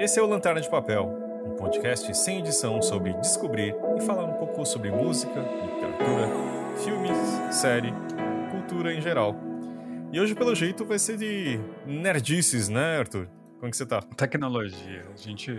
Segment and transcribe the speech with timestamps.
[0.00, 4.32] Esse é o Lanterna de Papel, um podcast sem edição sobre descobrir e falar um
[4.32, 6.26] pouco sobre música, literatura,
[6.82, 7.92] filmes, série,
[8.50, 9.36] cultura em geral.
[10.10, 13.28] E hoje, pelo jeito, vai ser de nerdices, né, Arthur?
[13.58, 14.00] Como que você tá?
[14.00, 15.04] Tecnologia.
[15.12, 15.54] A gente,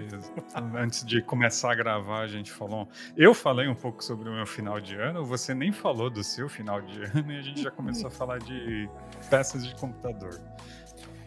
[0.76, 2.90] antes de começar a gravar, a gente falou.
[3.16, 6.50] Eu falei um pouco sobre o meu final de ano, você nem falou do seu
[6.50, 8.90] final de ano e a gente já começou a falar de
[9.30, 10.42] peças de computador.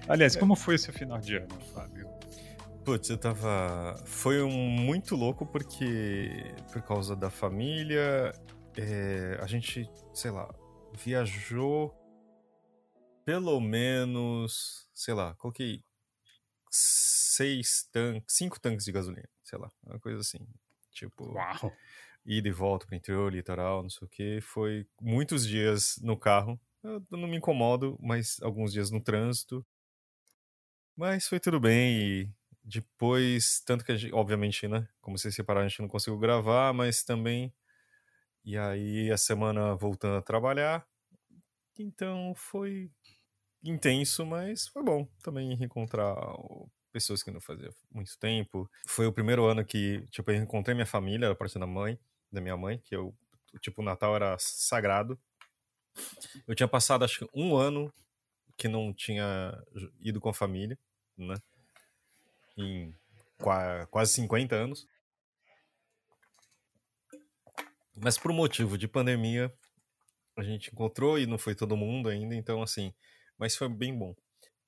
[0.08, 2.08] Aliás, como foi seu final de ano, Fábio?
[2.84, 3.96] Putz, eu tava.
[4.04, 6.54] Foi um muito louco porque.
[6.70, 8.30] Por causa da família.
[8.76, 9.38] É...
[9.40, 10.54] A gente, sei lá,
[10.92, 11.94] viajou.
[13.24, 14.86] Pelo menos.
[14.92, 15.82] Sei lá, coloquei.
[16.70, 18.36] Seis tanques.
[18.36, 20.46] Cinco tanques de gasolina, sei lá, uma coisa assim.
[20.92, 21.32] Tipo.
[21.32, 21.72] Uau!
[22.26, 24.40] Ida e volta pro interior, litoral, não sei o que.
[24.42, 26.60] Foi muitos dias no carro.
[26.82, 29.64] Eu não me incomodo, mas alguns dias no trânsito.
[30.94, 32.30] Mas foi tudo bem e
[32.64, 36.72] depois, tanto que a gente, obviamente, né, como vocês separaram, a gente não conseguiu gravar,
[36.72, 37.52] mas também
[38.44, 40.86] e aí a semana voltando a trabalhar.
[41.78, 42.90] Então foi
[43.62, 46.16] intenso, mas foi bom também reencontrar
[46.92, 48.70] pessoas que não fazia muito tempo.
[48.86, 51.98] Foi o primeiro ano que, tipo, eu encontrei minha família, a parte da mãe,
[52.30, 53.16] da minha mãe, que eu,
[53.60, 55.18] tipo, o Natal era sagrado.
[56.46, 57.92] Eu tinha passado, acho que um ano
[58.56, 59.60] que não tinha
[60.00, 60.78] ido com a família,
[61.16, 61.34] né?
[62.56, 62.94] Em
[63.90, 64.86] quase 50 anos.
[67.96, 69.52] Mas por motivo de pandemia,
[70.36, 72.92] a gente encontrou e não foi todo mundo ainda, então assim,
[73.38, 74.14] mas foi bem bom.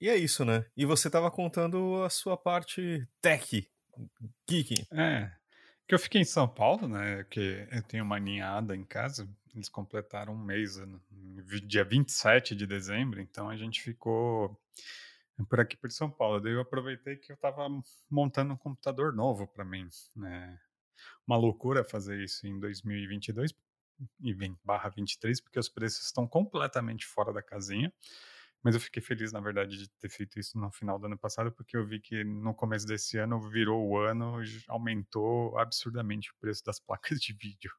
[0.00, 0.64] E é isso, né?
[0.76, 3.68] E você tava contando a sua parte tech,
[4.48, 4.86] geek.
[4.92, 5.32] É,
[5.88, 7.24] que eu fiquei em São Paulo, né?
[7.30, 11.00] Que eu tenho uma ninhada em casa, eles completaram um mês, no
[11.66, 14.56] dia 27 de dezembro, então a gente ficou
[15.44, 16.40] por aqui por São Paulo.
[16.40, 17.68] Daí eu aproveitei que eu estava
[18.10, 20.58] montando um computador novo para mim, né?
[21.26, 23.54] Uma loucura fazer isso em 2022
[24.20, 27.92] e 23, porque os preços estão completamente fora da casinha.
[28.62, 31.52] Mas eu fiquei feliz, na verdade, de ter feito isso no final do ano passado,
[31.52, 36.64] porque eu vi que no começo desse ano virou o ano, aumentou absurdamente o preço
[36.64, 37.72] das placas de vídeo.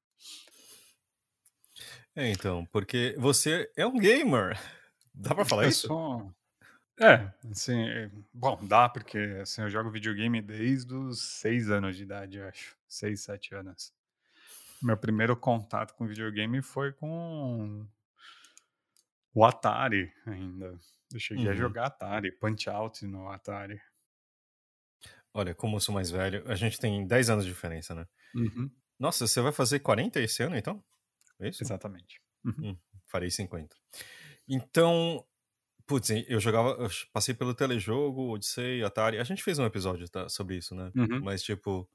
[2.15, 4.57] É, então, porque você é um gamer.
[5.13, 5.87] Dá pra falar eu isso?
[5.87, 6.33] Sou...
[6.99, 7.85] É, assim,
[8.33, 12.75] bom, dá, porque assim, eu jogo videogame desde os seis anos de idade, eu acho.
[12.87, 13.93] Seis, sete anos.
[14.81, 17.85] Meu primeiro contato com videogame foi com
[19.33, 20.79] o Atari ainda.
[21.13, 21.51] Eu cheguei uhum.
[21.51, 23.79] a jogar Atari, Punch Out no Atari.
[25.33, 28.07] Olha, como eu sou mais velho, a gente tem 10 anos de diferença, né?
[28.33, 28.71] Uhum.
[28.97, 30.83] Nossa, você vai fazer 40 esse ano, então?
[31.39, 31.63] É isso?
[31.63, 32.19] Exatamente.
[32.43, 32.71] Uhum.
[32.71, 33.75] Hum, farei 50.
[34.47, 35.23] Então,
[35.87, 39.17] putz, eu jogava, eu passei pelo telejogo, Odyssey, Atari.
[39.17, 40.91] A gente fez um episódio tá, sobre isso, né?
[40.93, 41.21] Uhum.
[41.23, 41.89] Mas, tipo,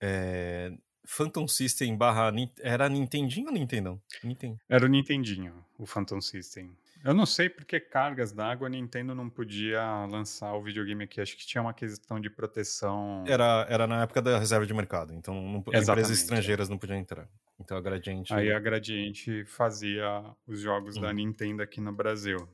[0.00, 0.72] é,
[1.04, 2.32] Phantom System barra.
[2.60, 4.00] Era Nintendinho ou Nintendão?
[4.22, 4.60] Nintendo.
[4.68, 6.76] Era o Nintendinho, o Phantom System.
[7.04, 11.20] Eu não sei porque cargas d'água a Nintendo não podia lançar o videogame aqui.
[11.20, 13.22] Acho que tinha uma questão de proteção.
[13.26, 17.28] Era, era na época da reserva de mercado, então não, empresas estrangeiras não podiam entrar.
[17.60, 18.32] Então a Gradiente.
[18.32, 21.02] Aí a Gradiente fazia os jogos hum.
[21.02, 22.48] da Nintendo aqui no Brasil.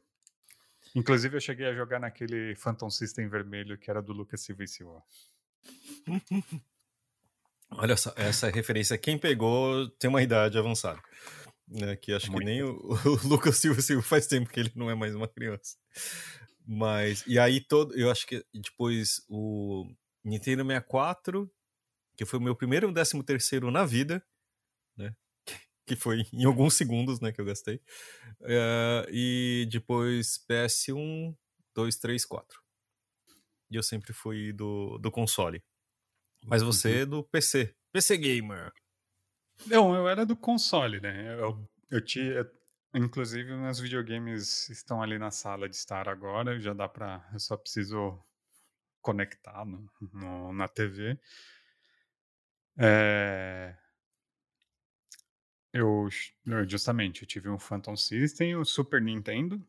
[0.94, 4.68] Inclusive eu cheguei a jogar naquele Phantom System vermelho que era do Lucas Silva e
[4.68, 5.02] Silva.
[7.70, 11.00] Olha só, essa referência, quem pegou tem uma idade avançada.
[11.68, 12.44] Né, que acho Muito.
[12.44, 12.74] que nem o,
[13.06, 15.76] o, Lucas Silva, Silva faz tempo que ele não é mais uma criança.
[16.66, 19.86] Mas, e aí todo, eu acho que depois o
[20.24, 21.48] Nintendo 64,
[22.16, 24.20] que foi o meu primeiro e décimo terceiro na vida,
[24.96, 25.14] né,
[25.90, 27.76] que foi em alguns segundos, né, que eu gastei,
[28.42, 31.36] uh, e depois PS1,
[31.74, 32.60] 2, 3, 4.
[33.70, 35.62] E eu sempre fui do, do console.
[36.44, 37.74] Mas você é do PC.
[37.92, 38.72] PC Gamer.
[39.66, 41.38] Não, eu era do console, né?
[41.38, 42.48] Eu, eu tinha.
[42.94, 46.59] Inclusive, meus videogames estão ali na sala de estar agora.
[46.59, 47.28] Já dá pra.
[47.32, 48.18] Eu só preciso
[49.00, 51.20] conectar no, no na TV.
[52.78, 53.76] É,
[55.72, 56.08] eu,
[56.66, 59.64] justamente, eu tive um Phantom System, o Super Nintendo,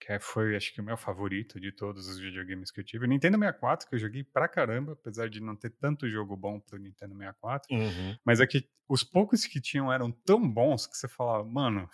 [0.00, 3.04] que é, foi, acho que, o meu favorito de todos os videogames que eu tive.
[3.04, 6.60] O Nintendo 64, que eu joguei pra caramba, apesar de não ter tanto jogo bom
[6.60, 7.74] pro Nintendo 64.
[7.74, 8.16] Uhum.
[8.24, 11.88] Mas é que os poucos que tinham eram tão bons que você falava, mano.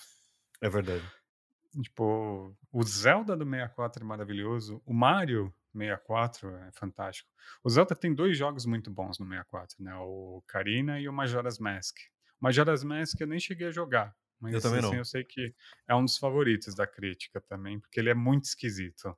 [0.60, 1.04] É verdade.
[1.82, 7.28] Tipo, o Zelda do 64 é maravilhoso, o Mario 64 é fantástico.
[7.64, 9.94] O Zelda tem dois jogos muito bons no 64, né?
[9.96, 11.96] O Karina e o Majora's Mask.
[12.44, 14.99] O Majora's Mask eu nem cheguei a jogar, mas eu também assim, não.
[14.99, 15.55] eu sei que
[15.88, 19.17] é um dos favoritos da crítica também, porque ele é muito esquisito.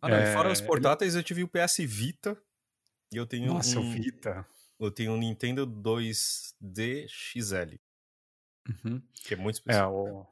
[0.00, 2.34] Ah, não, e fora os portáteis, eu tive o PS Vita
[3.12, 4.46] e eu tenho Nossa, o um, Vita.
[4.80, 7.78] eu tenho um Nintendo 2D XL,
[8.66, 9.02] Uhum.
[9.12, 9.94] que é muito É, especial.
[9.94, 10.26] o...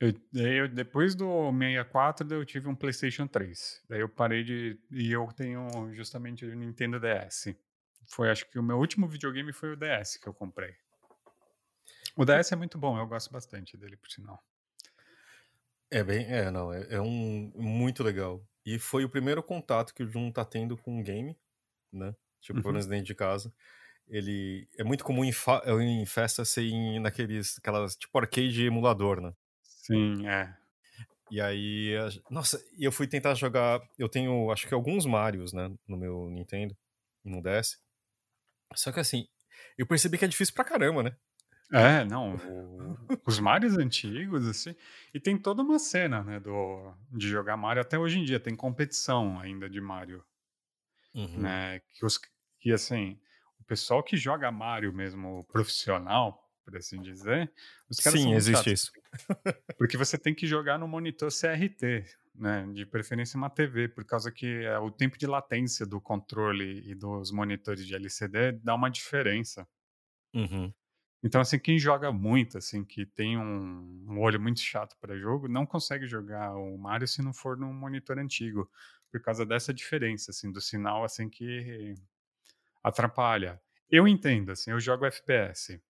[0.00, 3.82] Eu, daí eu- depois do 64, daí eu tive um PlayStation 3.
[3.86, 4.80] Daí eu parei de.
[4.90, 7.54] E eu tenho justamente o Nintendo DS.
[8.10, 10.76] Foi, acho que o meu último videogame foi o DS que eu comprei.
[12.16, 14.42] O DS é muito bom, eu gosto bastante dele, por sinal.
[15.90, 18.44] É bem, é, não, é, é um muito legal.
[18.64, 21.36] E foi o primeiro contato que o Jun tá tendo com um game,
[21.92, 22.14] né?
[22.40, 22.62] Tipo, Uhum.
[22.62, 23.54] pelo menos dentro de casa.
[24.08, 28.66] Ele é muito comum em, fa- em festa ser em naqueles aquelas tipo arcade de
[28.66, 29.34] emulador, né?
[29.62, 30.54] Sim, é.
[31.30, 31.92] E aí,
[32.28, 36.28] nossa, e eu fui tentar jogar, eu tenho acho que alguns Marios, né, no meu
[36.28, 36.76] Nintendo,
[37.24, 37.78] no DS.
[38.74, 39.26] Só que assim,
[39.78, 41.16] eu percebi que é difícil pra caramba, né?
[41.72, 42.96] É, não, o-
[43.26, 44.74] os Marios antigos, assim,
[45.14, 48.56] e tem toda uma cena, né, do, de jogar Mario até hoje em dia, tem
[48.56, 50.24] competição ainda de Mario,
[51.14, 51.36] Uhum.
[51.40, 52.18] né, que, os,
[52.58, 53.20] que assim,
[53.58, 56.39] o pessoal que joga Mario mesmo profissional,
[56.70, 57.52] por assim dizer,
[57.88, 58.92] os caras Sim, existe chatos, isso.
[59.76, 64.30] porque você tem que jogar no monitor CRT, né, de preferência uma TV, por causa
[64.30, 68.88] que é, o tempo de latência do controle e dos monitores de LCD dá uma
[68.88, 69.66] diferença.
[70.32, 70.72] Uhum.
[71.22, 75.48] Então, assim, quem joga muito, assim, que tem um, um olho muito chato para jogo,
[75.48, 78.70] não consegue jogar o Mario se não for num monitor antigo,
[79.10, 81.94] por causa dessa diferença, assim, do sinal, assim, que
[82.82, 83.60] atrapalha.
[83.90, 85.80] Eu entendo, assim, eu jogo FPS.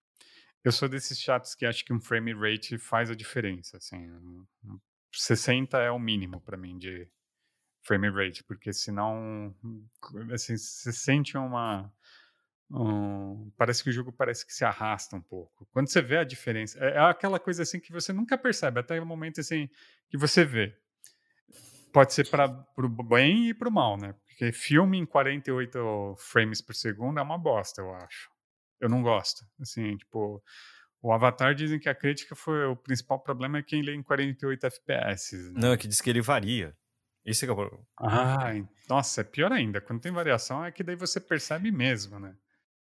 [0.64, 3.96] Eu sou desses chatos que acham que um frame rate faz a diferença, assim.
[4.10, 4.78] um- um
[5.12, 7.08] 60 é o mínimo para mim de
[7.82, 9.54] frame rate, porque senão,
[10.32, 11.92] assim, você sente uma
[12.70, 15.66] um, parece que o jogo parece que se arrasta um pouco.
[15.72, 19.00] Quando você vê a diferença, é, é aquela coisa assim que você nunca percebe, até
[19.00, 19.68] o momento assim
[20.08, 20.76] que você vê.
[21.92, 22.46] Pode ser para
[22.76, 24.14] o bem e para o mal, né?
[24.28, 28.30] Porque filme em 48 frames por segundo é uma bosta, eu acho.
[28.80, 29.44] Eu não gosto.
[29.60, 30.42] Assim, tipo,
[31.02, 34.66] o Avatar dizem que a crítica foi o principal problema é quem lê em 48
[34.66, 35.36] FPS.
[35.52, 35.60] Né?
[35.60, 36.76] Não, é que diz que ele varia.
[37.24, 37.86] Esse que é o problema.
[37.98, 38.52] Ah,
[38.88, 39.80] nossa, é pior ainda.
[39.80, 42.34] Quando tem variação é que daí você percebe mesmo, né?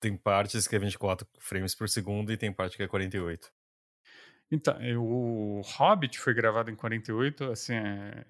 [0.01, 3.51] Tem partes que é 24 frames por segundo e tem parte que é 48.
[4.51, 8.25] Então, o Hobbit foi gravado em 48, assim, é,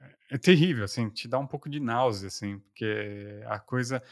[0.00, 4.02] é- é terrível, assim, te dá um pouco de náusea, assim, porque a coisa...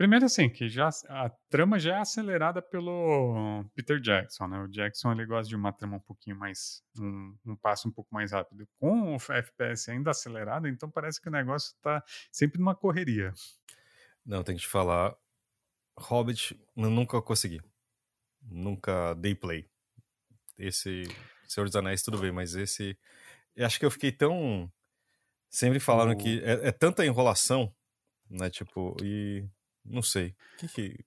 [0.00, 4.58] Primeiro, assim, que já a trama já é acelerada pelo Peter Jackson, né?
[4.62, 6.82] O Jackson, ele gosta de uma trama um pouquinho mais...
[6.98, 8.66] um, um passo um pouco mais rápido.
[8.78, 12.02] Com o FPS ainda acelerado, então parece que o negócio tá
[12.32, 13.34] sempre numa correria.
[14.24, 15.14] Não, tem que te falar.
[15.98, 17.60] Hobbit, eu nunca consegui.
[18.40, 19.68] Nunca dei play.
[20.56, 21.02] Esse
[21.46, 22.98] Senhor dos Anéis, tudo bem, mas esse.
[23.54, 24.72] Eu acho que eu fiquei tão.
[25.50, 27.70] Sempre falaram O- que é, é tanta enrolação,
[28.30, 28.48] né?
[28.48, 29.46] Tipo, e.
[29.90, 30.34] Não sei.
[30.58, 31.04] Que que...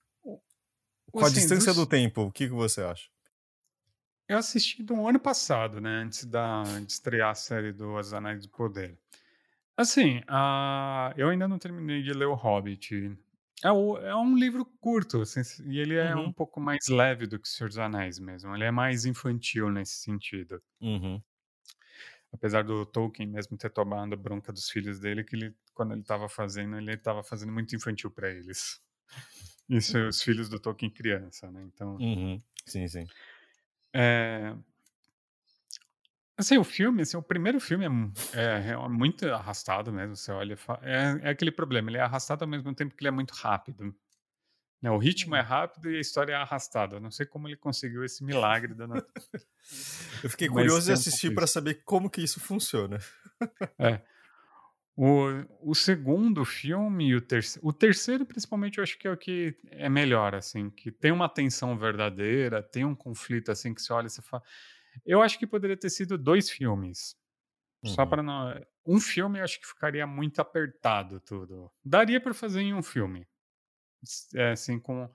[1.12, 3.08] Com a Assim, distância dos- do tempo, o que, que você acha?
[4.28, 6.02] Eu assisti do ano passado, né?
[6.02, 8.98] Antes da, de estrear a série do Os Anéis do Poder.
[9.76, 13.16] Assim, ah, eu ainda não terminei de ler O Hobbit.
[13.62, 16.26] É, o- é um livro curto, assim, e ele é Uhum.
[16.26, 18.54] um pouco mais leve do que O Senhor dos Anéis mesmo.
[18.54, 20.60] Ele é mais infantil nesse sentido.
[20.80, 21.22] Uhum.
[22.34, 26.02] Apesar do Tolkien mesmo ter tomado a bronca dos filhos dele, que ele, quando ele
[26.02, 28.82] estava fazendo, ele estava fazendo muito infantil para eles.
[29.68, 31.62] Isso, os filhos do Tolkien criança, né?
[31.64, 32.42] Então, Uhum.
[32.66, 33.06] Sim, sim.
[33.94, 34.54] É...
[36.36, 37.86] Assim, o filme, assim, o primeiro filme
[38.32, 40.16] é, é real- muito arrastado mesmo.
[40.16, 41.90] Você olha, é, é aquele problema.
[41.90, 43.94] Ele é arrastado ao mesmo tempo que ele é muito rápido.
[44.84, 44.90] Né?
[44.90, 46.96] O ritmo é rápido e a história é arrastada.
[46.96, 48.84] Eu não sei como ele conseguiu esse milagre da
[50.22, 52.98] Eu fiquei Mas curioso de assistir para saber como que isso funciona.
[53.78, 54.02] É.
[54.94, 57.66] O, o segundo filme e o terceiro.
[57.66, 61.30] O terceiro, principalmente, eu acho que é o que é melhor, assim, que tem uma
[61.30, 64.42] tensão verdadeira, tem um conflito assim que você olha e você fala.
[65.04, 67.16] Eu acho que poderia ter sido dois filmes.
[67.86, 68.08] Só Uhum.
[68.10, 68.60] para não.
[68.86, 71.72] Um filme eu acho que ficaria muito apertado tudo.
[71.82, 73.26] Daria para fazer em um filme.
[74.34, 75.08] É, assim, com.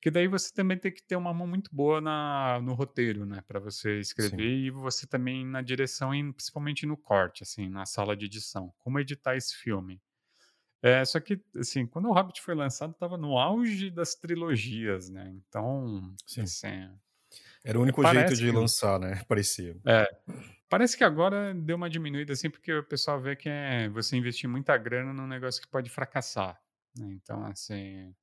[0.00, 3.42] Que daí você também tem que ter uma mão muito boa na, no roteiro, né?
[3.48, 8.16] Para você escrever e você também na direção e principalmente no corte, assim, na sala
[8.16, 8.72] de edição.
[8.78, 10.00] Como editar esse filme.
[10.80, 15.28] É, só que, assim, quando o Hobbit foi lançado, estava no auge das trilogias, né?
[15.34, 16.42] Então, Sim.
[16.42, 16.90] assim,
[17.64, 19.20] Era o único jeito de que- lançar, né?
[19.26, 19.76] Parecia.
[20.68, 24.48] Parece que agora deu uma diminuída assim, porque o pessoal vê que é você investir
[24.48, 26.60] muita grana num negócio que pode fracassar.
[26.98, 27.12] Né?
[27.14, 28.14] Então, assim.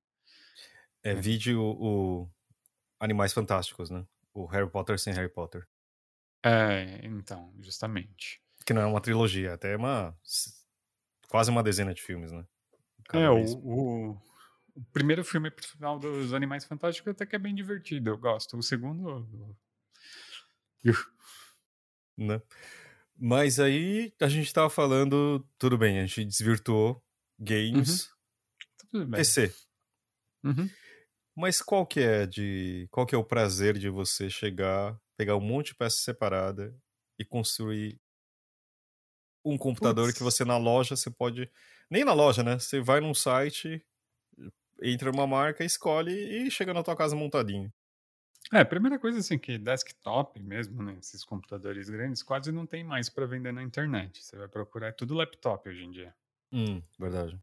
[1.03, 2.29] É vídeo o
[2.99, 4.05] Animais Fantásticos, né?
[4.33, 5.67] O Harry Potter sem Harry Potter.
[6.43, 8.41] É, então, justamente.
[8.65, 10.15] Que não é uma trilogia, até é uma.
[11.27, 12.45] quase uma dezena de filmes, né?
[13.07, 14.21] Cada é, o, o,
[14.75, 18.57] o, primeiro filme final dos Animais Fantásticos até que é bem divertido, eu gosto.
[18.57, 19.27] O segundo.
[22.17, 22.41] Né?
[23.17, 27.03] Mas aí a gente tava falando, tudo bem, a gente desvirtuou
[27.39, 28.14] games, uhum.
[29.11, 29.53] PC.
[30.43, 30.69] Uhum.
[31.35, 35.41] Mas qual que é de, qual que é o prazer de você chegar, pegar um
[35.41, 36.73] monte de peça separada
[37.19, 37.99] e construir
[39.43, 40.17] um computador Puts.
[40.17, 41.49] que você na loja você pode
[41.89, 42.57] nem na loja, né?
[42.57, 43.85] Você vai num site,
[44.81, 47.71] entra uma marca, escolhe e chega na tua casa montadinho.
[48.53, 52.83] É, a primeira coisa assim que desktop mesmo, né, esses computadores grandes quase não tem
[52.83, 54.23] mais para vender na internet.
[54.23, 56.15] Você vai procurar é tudo laptop hoje em dia.
[56.51, 57.39] Hum, verdade.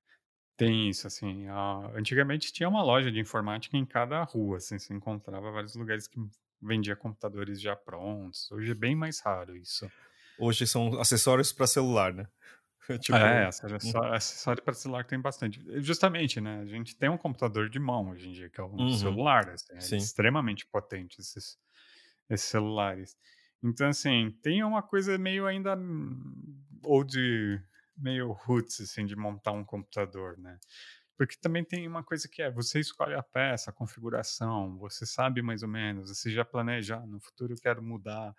[0.62, 1.48] Tem isso, assim.
[1.48, 1.90] A...
[1.96, 6.20] Antigamente tinha uma loja de informática em cada rua, assim, você encontrava vários lugares que
[6.60, 8.48] vendia computadores já prontos.
[8.52, 9.90] Hoje é bem mais raro isso.
[10.38, 12.28] Hoje são acessórios para celular, né?
[13.00, 13.18] tipo...
[13.18, 15.60] É, acessório, acessório para celular tem bastante.
[15.80, 16.60] Justamente, né?
[16.60, 18.92] A gente tem um computador de mão hoje em dia, que é um uhum.
[18.92, 21.58] celular, assim, é extremamente potente esses,
[22.30, 23.16] esses celulares.
[23.64, 25.76] Então, assim, tem uma coisa meio ainda
[26.84, 27.60] ou de
[27.96, 30.58] meio roots, assim, de montar um computador, né?
[31.16, 35.42] Porque também tem uma coisa que é, você escolhe a peça, a configuração, você sabe
[35.42, 38.34] mais ou menos, você já planeja, ah, no futuro eu quero mudar.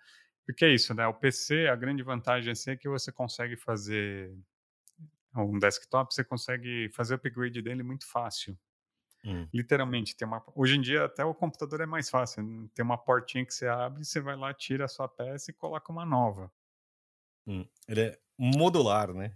[0.46, 1.06] Porque é isso, né?
[1.06, 4.36] O PC, a grande vantagem assim, é que você consegue fazer
[5.36, 8.58] um desktop, você consegue fazer o upgrade dele muito fácil.
[9.24, 9.48] Hum.
[9.52, 10.44] Literalmente, tem uma.
[10.54, 12.68] Hoje em dia, até o computador é mais fácil.
[12.74, 15.90] Tem uma portinha que você abre, você vai lá, tira a sua peça e coloca
[15.90, 16.52] uma nova.
[17.46, 17.66] Hum.
[17.88, 19.34] Ele é modular, né?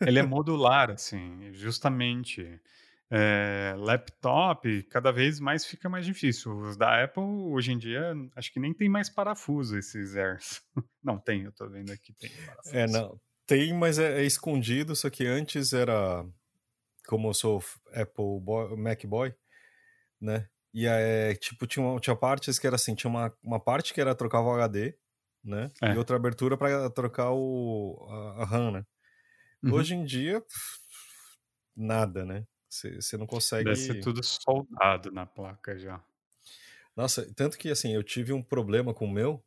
[0.00, 2.60] Ele é modular, assim, justamente.
[3.08, 6.56] É, laptop, cada vez mais fica mais difícil.
[6.58, 10.60] Os da Apple, hoje em dia, acho que nem tem mais parafuso esses Airs.
[11.04, 12.76] Não tem, eu tô vendo aqui, tem parafuso.
[12.76, 13.20] É, não.
[13.46, 16.26] Tem, mas é, é escondido, só que antes era.
[17.06, 19.32] Como eu sou Apple boy, Mac Boy,
[20.20, 20.48] né?
[20.74, 24.14] E é, tipo, tinha, tinha partes que era assim, tinha uma, uma parte que era
[24.16, 24.94] trocar o HD,
[25.44, 25.70] né?
[25.80, 25.94] É.
[25.94, 28.86] E outra abertura para trocar o, a, a RAM, né?
[29.62, 29.72] Uhum.
[29.72, 30.42] Hoje em dia,
[31.76, 32.46] nada, né?
[32.68, 33.64] Você não consegue.
[33.64, 36.02] Deve ser tudo soldado na placa já.
[36.94, 39.44] Nossa, tanto que assim, eu tive um problema com o meu,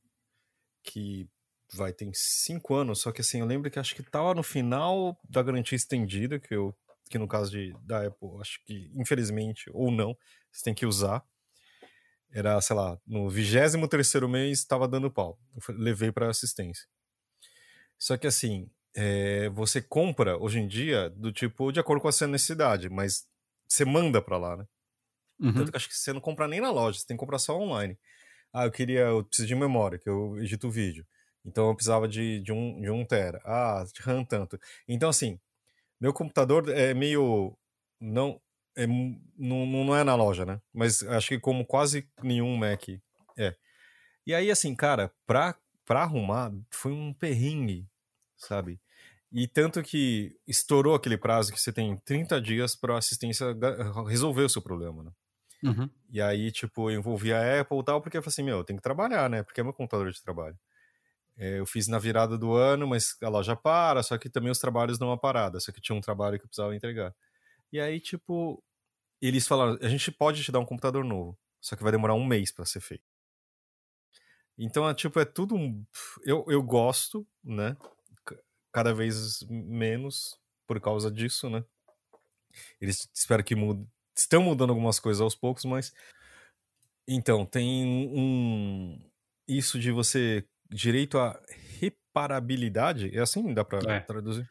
[0.83, 1.27] que
[1.73, 5.19] vai, tem cinco anos, só que assim, eu lembro que acho que tava no final
[5.27, 6.75] da garantia estendida, que eu,
[7.09, 10.15] que no caso de, da Apple, acho que infelizmente, ou não,
[10.51, 11.23] você tem que usar.
[12.31, 15.39] Era, sei lá, no 23 terceiro mês estava dando pau.
[15.55, 16.87] Eu levei para assistência.
[17.97, 18.69] Só que assim,
[19.01, 23.25] é, você compra hoje em dia do tipo de acordo com a sua necessidade, mas
[23.65, 24.65] você manda para lá, né?
[25.39, 25.53] Uhum.
[25.53, 27.57] Tanto que acho que você não compra nem na loja, você tem que comprar só
[27.57, 27.97] online.
[28.53, 31.07] Ah, eu queria, eu preciso de memória, que eu edito o vídeo.
[31.45, 33.39] Então eu precisava de, de, um, de um tera.
[33.45, 34.59] Ah, de RAM tanto.
[34.85, 35.39] Então, assim,
[36.01, 37.57] meu computador é meio.
[38.01, 38.41] Não,
[38.75, 40.59] é, não, não é na loja, né?
[40.73, 42.83] Mas acho que como quase nenhum Mac
[43.37, 43.55] é.
[44.27, 47.87] E aí, assim, cara, pra, pra arrumar, foi um perrengue
[48.39, 48.79] sabe?
[49.31, 53.55] E tanto que estourou aquele prazo que você tem 30 dias para assistência
[54.07, 55.11] resolver o seu problema, né?
[55.63, 55.89] Uhum.
[56.09, 58.63] E aí, tipo, eu envolvi a Apple e tal, porque eu falei assim, meu, eu
[58.63, 59.43] tenho que trabalhar, né?
[59.43, 60.57] Porque é meu computador de trabalho.
[61.37, 64.59] É, eu fiz na virada do ano, mas a loja para, só que também os
[64.59, 67.13] trabalhos dão uma parada, só que tinha um trabalho que eu precisava entregar.
[67.71, 68.63] E aí, tipo,
[69.21, 72.25] eles falaram, a gente pode te dar um computador novo, só que vai demorar um
[72.25, 73.03] mês para ser feito.
[74.57, 75.55] Então, é, tipo, é tudo.
[76.25, 77.77] Eu, eu gosto, né?
[78.71, 81.63] Cada vez menos por causa disso, né?
[82.79, 85.93] Eles espero que mude, estão mudando algumas coisas aos poucos, mas
[87.07, 88.99] então tem um
[89.47, 91.41] isso de você direito à
[91.79, 93.99] reparabilidade, é assim dá para é.
[94.01, 94.49] traduzir?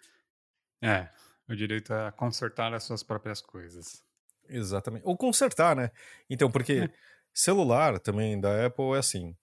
[0.82, 1.08] É,
[1.48, 4.02] o direito a consertar as suas próprias coisas.
[4.48, 5.02] Exatamente.
[5.04, 5.90] Ou consertar, né?
[6.28, 6.90] Então, porque é.
[7.32, 9.36] celular também da Apple é assim.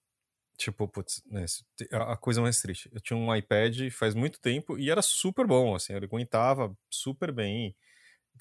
[0.56, 1.44] Tipo, putz, né,
[1.92, 2.90] a coisa mais triste.
[2.92, 7.30] Eu tinha um iPad faz muito tempo e era super bom, assim, ele aguentava super
[7.30, 7.76] bem,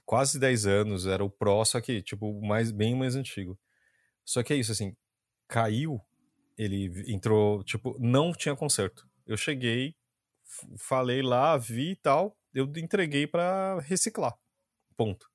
[0.05, 3.59] quase 10 anos, era o Pro, só que, tipo, mais, bem mais antigo.
[4.23, 4.95] Só que é isso, assim,
[5.47, 5.99] caiu,
[6.57, 9.07] ele entrou, tipo, não tinha conserto.
[9.27, 9.95] Eu cheguei,
[10.77, 14.33] falei lá, vi e tal, eu entreguei para reciclar,
[14.95, 15.29] ponto.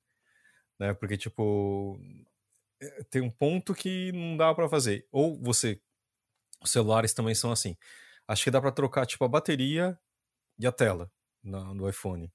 [0.79, 1.99] Né, porque, tipo,
[2.81, 5.07] é, tem um ponto que não dá para fazer.
[5.11, 5.79] Ou você
[6.61, 7.75] os celulares também são assim.
[8.27, 9.99] Acho que dá para trocar tipo a bateria
[10.57, 11.11] e a tela
[11.43, 12.31] no, no iPhone.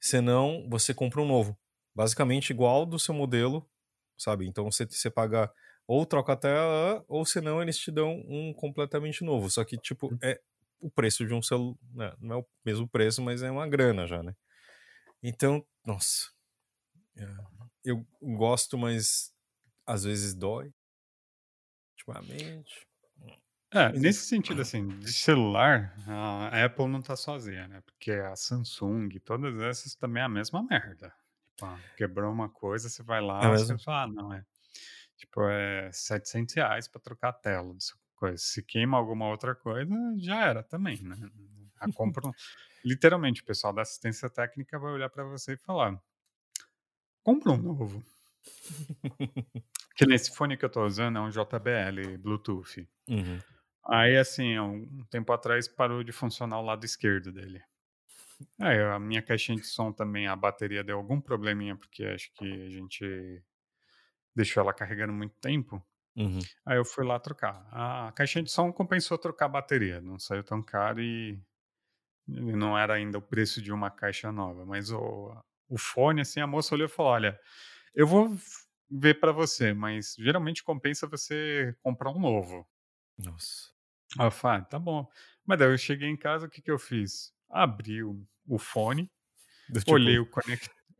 [0.00, 1.58] Senão, você compra um novo.
[1.94, 3.68] Basicamente igual do seu modelo,
[4.16, 4.46] sabe?
[4.46, 5.52] Então você, você paga
[5.86, 9.50] ou troca a tela, ou senão eles te dão um completamente novo.
[9.50, 10.18] Só que, tipo, hum.
[10.22, 10.40] é
[10.80, 11.76] o preço de um celular.
[11.92, 12.14] Né?
[12.20, 14.36] Não é o mesmo preço, mas é uma grana já, né?
[15.22, 16.30] Então, nossa.
[17.16, 17.26] É,
[17.84, 19.32] eu gosto, mas
[19.86, 20.72] às vezes dói.
[21.92, 22.87] Ultimamente.
[23.72, 27.82] É, nesse sentido, assim, de celular, a Apple não tá sozinha, né?
[27.82, 31.12] Porque a Samsung, todas essas também é a mesma merda.
[31.44, 33.78] Tipo, ah, quebrou uma coisa, você vai É lá, você mesmo?
[33.78, 34.44] fala, ah, não, é.
[35.16, 38.38] Tipo, é 700 reais pra trocar a tela dessa coisa.
[38.38, 41.16] Se queima alguma outra coisa, já era também, né?
[41.80, 42.24] A compra.
[42.84, 46.00] Literalmente, o pessoal da assistência técnica vai olhar pra você e falar:
[47.22, 48.02] compra um novo.
[49.94, 52.88] Que nesse fone que eu tô usando é um JBL Bluetooth.
[53.08, 53.42] Uhum.
[53.88, 57.62] Aí, assim, um tempo atrás parou de funcionar o lado esquerdo dele.
[58.60, 62.44] Aí, a minha caixinha de som também, a bateria deu algum probleminha, porque acho que
[62.44, 63.42] a gente
[64.34, 65.82] deixou ela carregando muito tempo.
[66.16, 66.40] Uhum.
[66.66, 67.66] Aí eu fui lá trocar.
[67.72, 71.40] A caixinha de som compensou trocar a bateria, não saiu tão caro e
[72.26, 74.64] não era ainda o preço de uma caixa nova.
[74.66, 75.34] Mas o,
[75.68, 77.40] o fone, assim, a moça olhou e falou: Olha,
[77.94, 78.36] eu vou
[78.90, 82.66] ver pra você, mas geralmente compensa você comprar um novo.
[83.18, 83.77] Nossa.
[84.16, 84.30] Ah,
[84.62, 85.06] tá bom.
[85.46, 87.32] Mas daí eu cheguei em casa, o que, que eu fiz?
[87.50, 89.10] Abri o, o fone,
[89.84, 90.24] tipo, olhei o,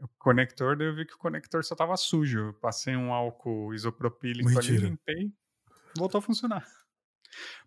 [0.01, 2.39] o conector, daí eu vi que o conector só tava sujo.
[2.49, 5.33] Eu passei um álcool isopropílico ali, limpei,
[5.95, 6.67] voltou a funcionar.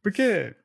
[0.02, 0.56] Porque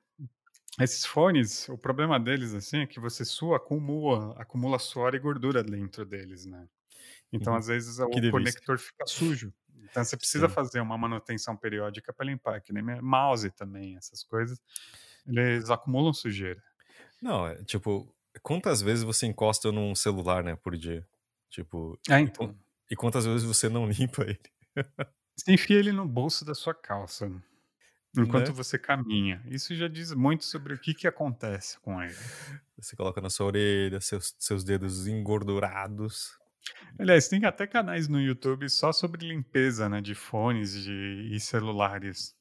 [0.81, 5.63] esses fones, o problema deles, assim, é que você sua, acumula, acumula suor e gordura
[5.65, 6.69] dentro deles, né?
[7.33, 7.57] Então, Uhum.
[7.57, 8.61] às vezes, o delícia.
[8.63, 9.55] conector fica sujo.
[9.91, 10.55] Então, você precisa Sim.
[10.55, 14.61] fazer uma manutenção periódica para limpar, que nem mouse também, essas coisas.
[15.27, 16.63] Eles acumulam sujeira.
[17.21, 21.07] Não, é tipo, quantas vezes você encosta num celular, né, por dia?
[21.51, 22.57] Tipo, e, quan- então.
[22.91, 24.41] e quantas vezes você não limpa ele,
[25.35, 27.31] Você enfia ele no bolso da sua calça
[28.17, 28.55] enquanto né?
[28.55, 29.43] você caminha.
[29.47, 32.17] Isso já diz muito sobre o que, que acontece com ele.
[32.79, 36.39] Você coloca na sua orelha, seus, seus dedos engordurados.
[36.99, 42.35] Aliás, tem até canais no YouTube só sobre limpeza né, de fones de, e celulares.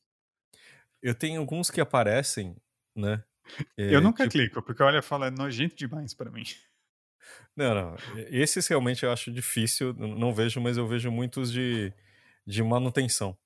[1.02, 2.56] Eu tenho alguns que aparecem,
[2.96, 3.24] né?
[3.78, 6.44] Eu é, nunca tipo, clico, porque olha, fala, é nojento demais pra mim.
[7.56, 7.96] não, não.
[8.30, 11.94] Esses realmente eu acho difícil, não vejo, mas eu vejo muitos de,
[12.46, 13.38] de manutenção.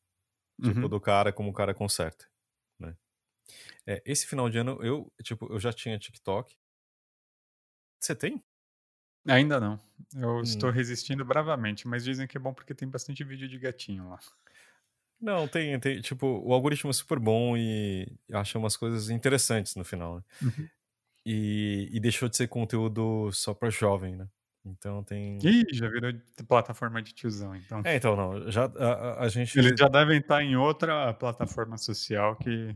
[0.63, 0.89] Tipo, Uhum.
[0.89, 2.27] do cara, como o cara conserta,
[2.79, 2.95] né?
[3.87, 6.55] É, esse final de ano, eu, tipo, eu já tinha TikTok.
[7.99, 8.43] Você tem?
[9.31, 9.79] Ainda não.
[10.15, 10.41] Eu Hum.
[10.41, 14.19] estou resistindo bravamente, mas dizem que é bom porque tem bastante vídeo de gatinho lá.
[15.21, 19.83] Não, tem, tem, tipo, o algoritmo é super bom e acha umas coisas interessantes no
[19.83, 20.23] final, né?
[20.41, 20.69] Uhum.
[21.25, 24.27] E, e deixou de ser conteúdo só pra jovem, né?
[24.65, 25.37] Então tem.
[25.43, 26.11] Ih, já virou
[26.47, 27.81] plataforma de tiozão, então.
[27.85, 29.57] É, então não, já a, a- a gente.
[29.57, 32.75] Eles já devem estar em outra plataforma social que.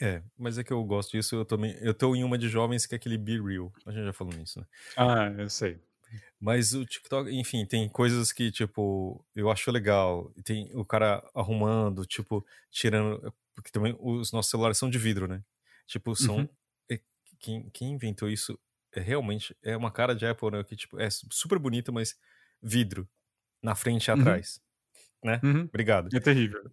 [0.00, 1.76] É, mas é que eu gosto disso, eu também.
[1.80, 3.72] Eu tô em uma de jovens que é aquele Be Real.
[3.86, 4.66] A gente já falou nisso, né?
[4.96, 5.78] Ah, eu sei.
[6.40, 10.32] Mas o TikTok, enfim, tem coisas que, tipo, eu acho legal.
[10.44, 13.32] Tem o cara arrumando, tipo, tirando.
[13.54, 15.42] Porque também os nossos celulares são de vidro, né?
[15.86, 16.38] Tipo, são.
[16.38, 16.48] Uhum.
[17.38, 18.58] Quem, quem inventou isso
[18.92, 19.56] é realmente.
[19.62, 20.64] É uma cara de Apple, né?
[20.64, 22.16] Que, tipo, é super bonita, mas
[22.62, 23.08] vidro.
[23.62, 24.20] Na frente e Uhum.
[24.20, 24.60] atrás.
[25.22, 25.40] Né?
[25.42, 25.62] Uhum.
[25.62, 26.08] Obrigado.
[26.14, 26.70] É terrível.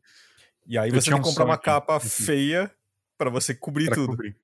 [0.66, 2.72] E aí Eu você que um comprar uma Sonic capa feia
[3.22, 4.08] pra você cobrir Pra tudo.
[4.08, 4.36] cobrir.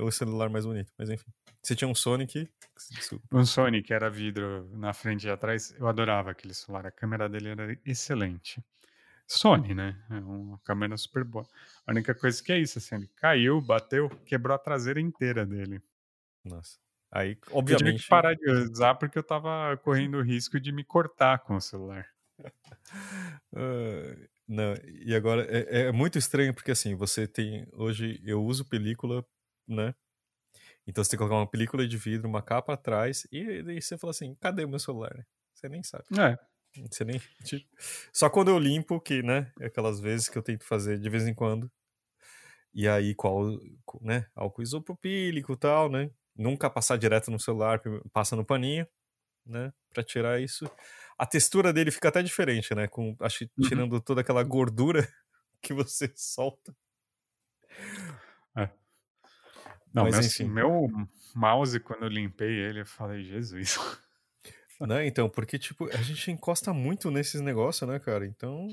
[0.00, 0.92] O celular mais bonito.
[0.96, 1.30] Mas enfim.
[1.60, 2.48] Você tinha um Sonic.
[3.32, 6.86] Um Sony que era vidro na frente e atrás, eu adorava aquele celular.
[6.86, 8.64] A câmera dele era excelente.
[9.26, 10.00] Sony, né?
[10.08, 11.44] É uma câmera super boa.
[11.86, 15.82] A única coisa que é isso, assim, ele caiu, bateu, quebrou a traseira inteira dele.
[16.44, 16.78] Nossa.
[17.10, 18.02] Aí, Eu tive obviamente.
[18.04, 21.60] que parar de usar porque eu tava correndo o risco de me cortar com o
[21.60, 22.06] celular.
[23.54, 24.16] Ah,
[24.48, 27.66] não, e agora é, é muito estranho porque assim, você tem.
[27.72, 29.24] Hoje eu uso película,
[29.66, 29.94] né?
[30.86, 33.98] Então você tem que colocar uma película de vidro, uma capa atrás, e daí você
[33.98, 35.26] fala assim: cadê o meu celular?
[35.54, 36.04] Você nem sabe.
[36.18, 36.36] É,
[36.90, 37.20] Você nem.
[37.44, 37.66] tipo,
[38.12, 39.52] Só quando eu limpo, que, né?
[39.60, 41.70] é Aquelas vezes que eu tento fazer de vez em quando.
[42.74, 43.58] E aí, qual,
[44.02, 44.26] né?
[44.34, 46.10] Álcool isopropílico e tal, né?
[46.34, 47.80] Nunca passar direto no celular,
[48.12, 48.86] passa no paninho,
[49.46, 49.72] né?
[49.94, 50.70] Pra tirar isso.
[51.18, 52.86] A textura dele fica até diferente, né?
[52.88, 53.68] Com, acho que Uhum.
[53.68, 55.06] tirando toda aquela gordura
[55.62, 56.74] que você solta.
[58.56, 58.70] é.
[59.94, 60.44] Não, Mas, meu, enfim.
[60.44, 63.76] meu mouse, quando eu limpei ele, eu falei, Jesus.
[64.78, 65.06] Né?
[65.06, 68.26] Então, porque, tipo, a gente encosta muito nesses negócios, né, cara?
[68.26, 68.68] Então.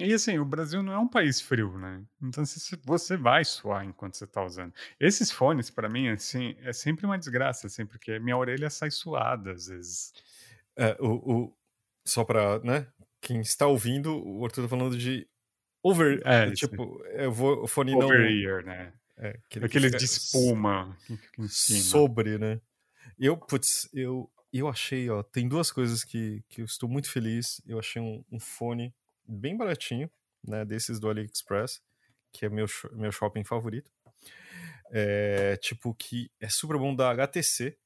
[0.00, 2.04] E assim, o Brasil não é um país frio, né?
[2.20, 2.44] Então
[2.84, 4.74] você vai suar enquanto você tá usando.
[4.98, 9.52] Esses fones, pra mim, assim, é sempre uma desgraça, assim, porque minha orelha sai suada
[9.52, 10.12] às vezes.
[10.76, 11.56] É, o, o,
[12.04, 12.86] só pra, né?
[13.20, 15.28] Quem está ouvindo, o Arthur tá falando de
[15.82, 16.20] over.
[16.24, 16.66] É, isso.
[16.66, 18.06] tipo, eu vou, o fone não.
[18.06, 18.92] Over ear, né?
[19.16, 20.96] É, aquele fica de espuma
[21.38, 21.80] em cima.
[21.80, 22.60] Sobre, né?
[23.18, 27.62] Eu, putz, eu, eu achei, ó, tem duas coisas que, que eu estou muito feliz.
[27.66, 30.10] Eu achei um, um fone bem baratinho,
[30.42, 31.80] né, desses do AliExpress,
[32.32, 33.90] que é meu, meu shopping favorito.
[34.90, 37.78] É, tipo, que é super bom da HTC,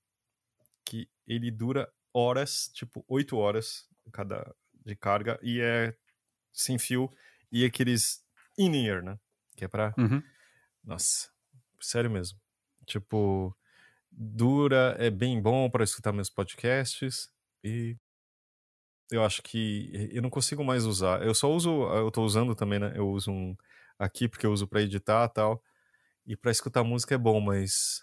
[0.85, 5.95] que ele dura horas, tipo, 8 horas cada de carga, e é
[6.53, 7.11] sem fio,
[7.53, 8.25] e aqueles
[8.57, 9.19] in-ear, né?
[9.57, 9.93] Que é pra.
[9.99, 10.23] Uhum.
[10.83, 11.29] Nossa,
[11.81, 12.39] sério mesmo.
[12.87, 13.55] Tipo,
[14.11, 17.29] dura, é bem bom para escutar meus podcasts,
[17.63, 17.97] e
[19.11, 21.23] eu acho que eu não consigo mais usar.
[21.23, 22.93] Eu só uso, eu tô usando também, né?
[22.95, 23.57] Eu uso um
[23.99, 25.63] aqui porque eu uso para editar tal.
[26.27, 28.01] E para escutar música é bom, mas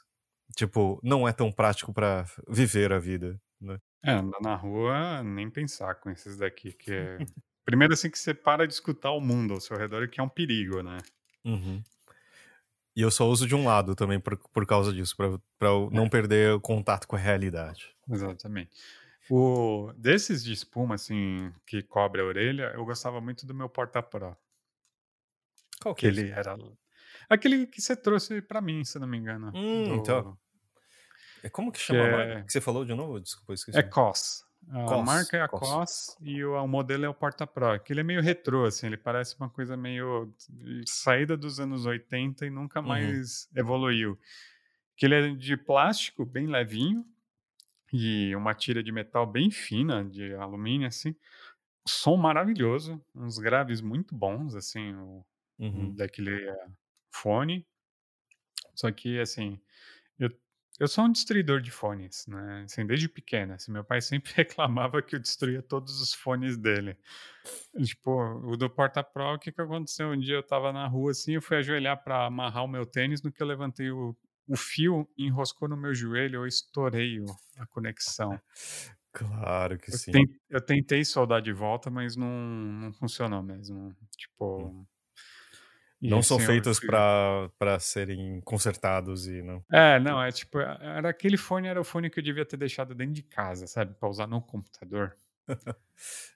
[0.55, 3.79] tipo, não é tão prático para viver a vida, né?
[4.03, 7.17] É, andar na rua, nem pensar com esses daqui, que é...
[7.65, 10.27] Primeiro assim que você para de escutar o mundo ao seu redor, que é um
[10.27, 10.97] perigo, né?
[11.45, 11.81] Uhum.
[12.95, 16.05] E eu só uso de um lado também por, por causa disso, para eu não
[16.05, 16.09] é.
[16.09, 17.95] perder o contato com a realidade.
[18.09, 18.71] Exatamente.
[19.29, 24.35] O, desses de espuma, assim, que cobre a orelha, eu gostava muito do meu Porta-Pro.
[25.81, 26.57] Qual que, é que ele era?
[27.29, 29.51] Aquele que você trouxe para mim, se não me engano.
[29.55, 29.95] Hum, do...
[29.95, 30.37] então.
[31.43, 32.43] É como que chama que a marca?
[32.43, 33.19] Que você falou de novo?
[33.19, 33.77] Desculpa, esqueci.
[33.77, 34.45] É COS.
[34.69, 37.77] A Cos, marca é a COS, COS e o, o, modelo é o Porta Pro.
[37.79, 40.33] Que ele é meio retrô, assim, ele parece uma coisa meio
[40.87, 42.87] saída dos anos 80 e nunca uhum.
[42.87, 43.59] mais uhum.
[43.59, 44.19] evoluiu.
[44.95, 47.05] Que ele é de plástico, bem levinho,
[47.91, 51.15] e uma tira de metal bem fina, de alumínio, assim.
[51.85, 55.25] Som maravilhoso, uns graves muito bons, assim, o,
[55.59, 55.93] uhum.
[55.93, 56.71] daquele uh,
[57.11, 57.67] fone.
[58.73, 59.59] Só que, assim,
[60.17, 60.29] eu,
[60.79, 62.63] eu sou um destruidor de fones, né?
[62.65, 63.55] Assim, desde pequena.
[63.55, 66.97] Assim, meu pai sempre reclamava que eu destruía todos os fones dele.
[67.83, 68.11] Tipo,
[68.45, 70.09] o do Porta Pro, o que, que aconteceu?
[70.09, 73.21] Um dia eu tava na rua, assim, eu fui ajoelhar para amarrar o meu tênis,
[73.21, 74.15] no que eu levantei o,
[74.47, 77.19] o fio enroscou no meu joelho, eu estourei
[77.57, 78.39] a conexão.
[79.13, 80.11] Claro que eu sim.
[80.11, 83.95] Tentei, eu tentei soldar de volta, mas não, não funcionou mesmo.
[84.17, 84.69] Tipo.
[84.69, 84.85] Hum.
[86.09, 89.63] Não são feitos para serem consertados e não.
[89.71, 92.93] É, não, é tipo, era aquele fone, era o fone que eu devia ter deixado
[92.93, 93.93] dentro de casa, sabe?
[93.93, 95.15] Para usar no computador.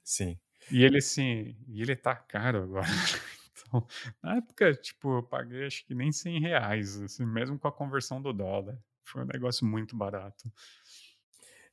[0.03, 0.39] sim.
[0.71, 2.87] E ele assim, e ele tá caro agora.
[3.69, 3.85] Então,
[4.23, 8.21] na época, tipo, eu paguei acho que nem 100 reais, assim, mesmo com a conversão
[8.21, 8.77] do dólar.
[9.03, 10.49] Foi um negócio muito barato.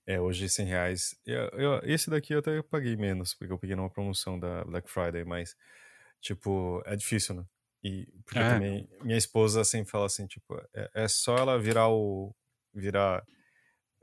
[0.06, 1.16] É, hoje 100 reais.
[1.24, 4.90] Eu, eu, esse daqui eu até paguei menos, porque eu peguei numa promoção da Black
[4.90, 5.56] Friday, mas,
[6.20, 7.44] tipo, é difícil, né?
[7.84, 8.48] E, porque é.
[8.48, 12.34] também minha esposa sempre fala assim, tipo, é, é só ela virar o.
[12.72, 13.22] virar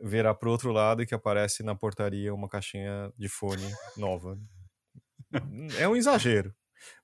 [0.03, 4.37] virar pro outro lado e que aparece na portaria uma caixinha de fone nova.
[5.77, 6.53] É um exagero.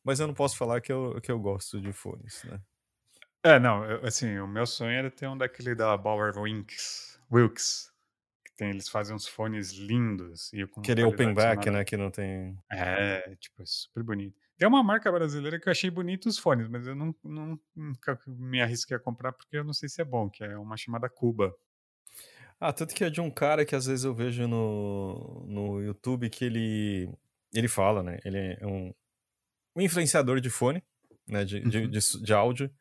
[0.04, 2.60] Mas eu não posso falar que eu, que eu gosto de fones, né?
[3.44, 7.92] É, não, eu, assim, o meu sonho era ter um daquele da Bauer Winks, Wilks.
[8.44, 10.52] Que tem, eles fazem uns fones lindos.
[10.52, 12.58] E com Aquele open back, né, que não tem...
[12.72, 14.47] É, tipo, é super bonito.
[14.58, 18.20] Tem uma marca brasileira que eu achei bonito os fones, mas eu não, não, nunca
[18.26, 21.08] me arrisquei a comprar porque eu não sei se é bom, que é uma chamada
[21.08, 21.56] Cuba.
[22.60, 26.28] Ah, tanto que é de um cara que às vezes eu vejo no, no YouTube
[26.30, 27.08] que ele,
[27.54, 28.18] ele fala, né?
[28.26, 28.92] Ele é um,
[29.76, 30.84] um influenciador de fone,
[31.28, 31.70] né, de, uhum.
[31.70, 32.72] de, de, de, áudio.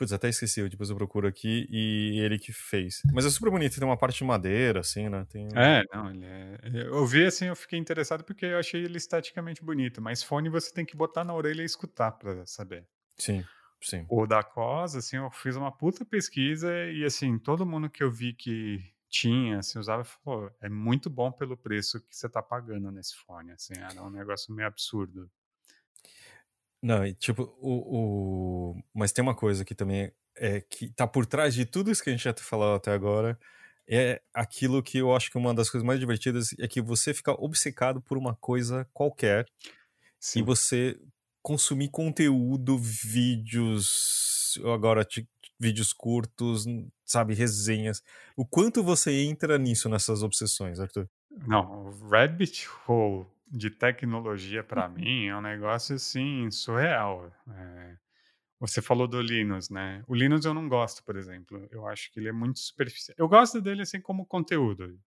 [0.00, 3.02] Putz, até esqueci, depois eu procuro aqui, e ele que fez.
[3.12, 5.26] Mas é super bonito, tem uma parte de madeira, assim, né?
[5.28, 5.46] Tem...
[5.54, 6.58] É, não, ele é...
[6.86, 10.72] Eu vi, assim, eu fiquei interessado porque eu achei ele esteticamente bonito, mas fone você
[10.72, 12.86] tem que botar na orelha e escutar pra saber.
[13.18, 13.44] Sim,
[13.82, 14.06] sim.
[14.08, 18.10] O da COS, assim, eu fiz uma puta pesquisa e, assim, todo mundo que eu
[18.10, 22.90] vi que tinha, assim, usava, falou, é muito bom pelo preço que você tá pagando
[22.90, 25.30] nesse fone, assim, era um negócio meio absurdo.
[26.82, 28.82] Não, e tipo, o, o...
[28.94, 32.08] Mas tem uma coisa que também é que tá por trás de tudo isso que
[32.08, 33.38] a gente já falou até agora.
[33.86, 37.32] É aquilo que eu acho que uma das coisas mais divertidas é que você fica
[37.32, 39.46] obcecado por uma coisa qualquer
[40.18, 40.40] Sim.
[40.40, 40.98] e você
[41.42, 45.06] consumir conteúdo, vídeos, agora
[45.58, 46.64] vídeos curtos,
[47.04, 48.02] sabe, resenhas.
[48.36, 51.08] O quanto você entra nisso, nessas obsessões, Arthur?
[51.46, 54.94] Não, Rabbit Hole de tecnologia para uhum.
[54.94, 57.32] mim é um negócio assim surreal.
[57.48, 57.96] É,
[58.60, 60.04] você falou do Linux, né?
[60.06, 61.66] O Linux eu não gosto, por exemplo.
[61.70, 63.16] Eu acho que ele é muito superficial.
[63.18, 64.98] Eu gosto dele assim como conteúdo,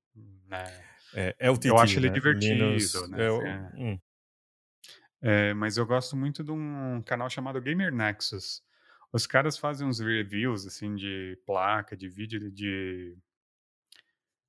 [0.47, 0.63] né?
[1.13, 2.13] É, é o TT, Eu acho ele né?
[2.13, 3.25] divertido, Linux, né?
[3.25, 3.41] É o...
[3.41, 3.71] é.
[3.75, 3.99] Hum.
[5.21, 8.61] É, mas eu gosto muito de um canal chamado Gamer Nexus.
[9.13, 13.15] Os caras fazem uns reviews assim de placa, de vídeo, de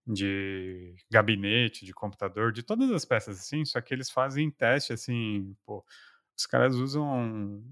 [0.07, 5.57] de gabinete, de computador, de todas as peças assim, só que eles fazem teste assim,
[5.64, 5.85] pô,
[6.37, 7.62] os caras usam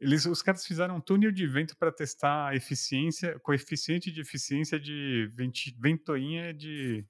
[0.00, 4.78] eles, os caras fizeram um túnel de vento para testar a eficiência, coeficiente de eficiência
[4.78, 5.30] de
[5.78, 7.04] ventoinha de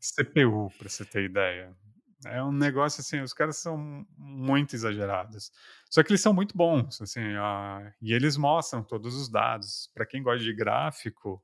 [0.00, 1.76] CPU, para você ter ideia.
[2.24, 5.52] É um negócio assim, os caras são muito exagerados.
[5.90, 7.20] Só que eles são muito bons, assim,
[8.00, 9.90] e eles mostram todos os dados.
[9.94, 11.42] Para quem gosta de gráfico,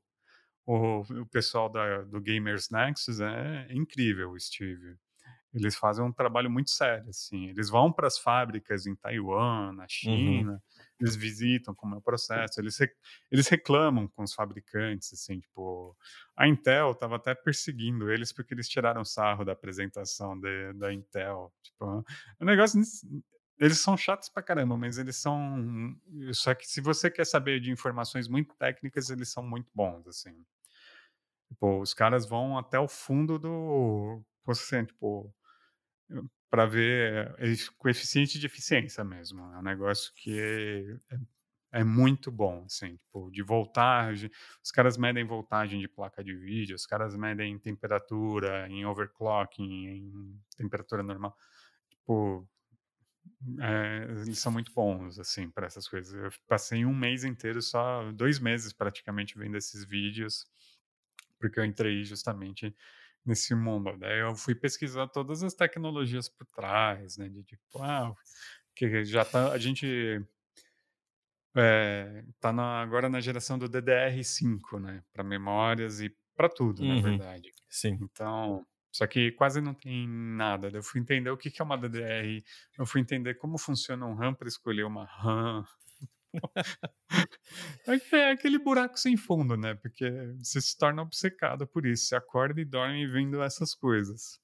[0.67, 4.97] o, o pessoal da, do Gamers Nexus é incrível, Steve
[5.53, 7.47] eles fazem um trabalho muito sério, assim.
[7.47, 9.89] Eles vão para as fábricas em Taiwan, na uhum.
[9.89, 10.59] China, uhum.
[10.99, 12.91] eles visitam como é o processo, eles, rec
[13.31, 15.95] eles reclamam com os fabricantes, assim, tipo...
[16.35, 21.51] A Intel estava até perseguindo eles porque eles tiraram sarro da apresentação de, da Intel.
[21.63, 22.05] Tipo,
[22.39, 22.81] o negócio...
[23.59, 25.95] Eles são chatos pra caramba, mas eles são...
[26.31, 30.45] Só que se você quer saber de informações muito técnicas, eles são muito bons, assim.
[31.49, 34.21] Tipo, os caras vão até o fundo do...
[34.45, 35.33] Você, tipo,
[36.49, 37.35] para ver
[37.77, 39.41] coeficiente de eficiência mesmo.
[39.53, 44.29] É um negócio que é, é, muito bom, assim, tipo, de voltagem.
[44.63, 50.41] Os caras medem voltagem de placa de vídeo, os caras medem temperatura, em overclocking, em
[50.55, 51.35] temperatura normal.
[51.89, 52.47] Tipo,
[53.61, 56.13] é, eles são muito bons, assim, para essas coisas.
[56.13, 60.45] Eu passei um mês inteiro, só dois meses praticamente, vendo esses vídeos,
[61.39, 62.75] porque eu entrei justamente
[63.25, 63.97] nesse mundo.
[63.97, 67.27] Daí eu fui pesquisar todas as tecnologias por trás, né?
[67.29, 68.15] De tipo, ah,
[68.75, 70.21] que já tá, a gente
[71.55, 75.03] é, tá na, agora na geração do DDR5, né?
[75.11, 76.95] Para memórias e para tudo, uhum.
[76.95, 77.51] na verdade.
[77.69, 77.97] Sim.
[78.01, 80.69] Então, só que quase não tem nada.
[80.73, 82.43] Eu fui entender o que é uma DDR,
[82.77, 85.65] eu fui entender como funciona um RAM para escolher uma RAM.
[88.13, 89.75] É aquele buraco sem fundo, né?
[89.75, 92.07] Porque você se torna obcecado por isso.
[92.07, 94.39] Você acorda e dorme vendo essas coisas.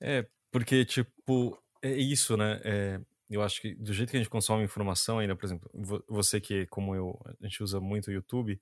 [0.00, 2.60] É, porque, tipo, é isso, né?
[2.64, 5.70] É, eu acho que do jeito que a gente consome informação ainda, por exemplo,
[6.08, 8.60] você que, como eu, a gente usa muito o YouTube,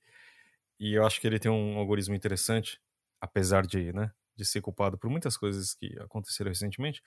[0.79, 2.81] e eu acho que ele tem um algoritmo interessante,
[3.21, 7.03] apesar de, né, de ser culpado por muitas coisas que aconteceram recentemente.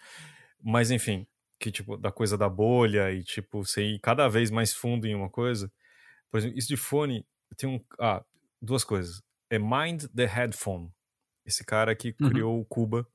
[0.62, 1.28] Mas, enfim,
[1.60, 5.16] que, tipo, da coisa da bolha e, tipo, você ir cada vez mais fundo em
[5.16, 5.72] uma coisa.
[6.30, 7.26] Por exemplo, isso de fone,
[7.58, 7.80] tem um.
[8.00, 8.24] Ah,
[8.62, 9.22] duas coisas.
[9.50, 10.92] É Mind the Headphone.
[11.46, 12.30] Esse cara que uhum.
[12.30, 13.08] criou o Cuba.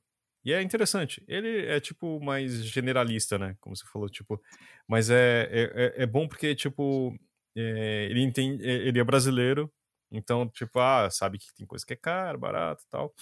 [0.43, 1.23] E é interessante.
[1.27, 3.55] Ele é, tipo, mais generalista, né?
[3.59, 4.41] Como você falou, tipo.
[4.87, 7.15] Mas é, é, é, é bom porque, tipo.
[7.55, 9.71] É, ele, entende, é, ele é brasileiro.
[10.11, 13.13] Então, tipo, ah, sabe que tem coisa que é cara, barato e tal.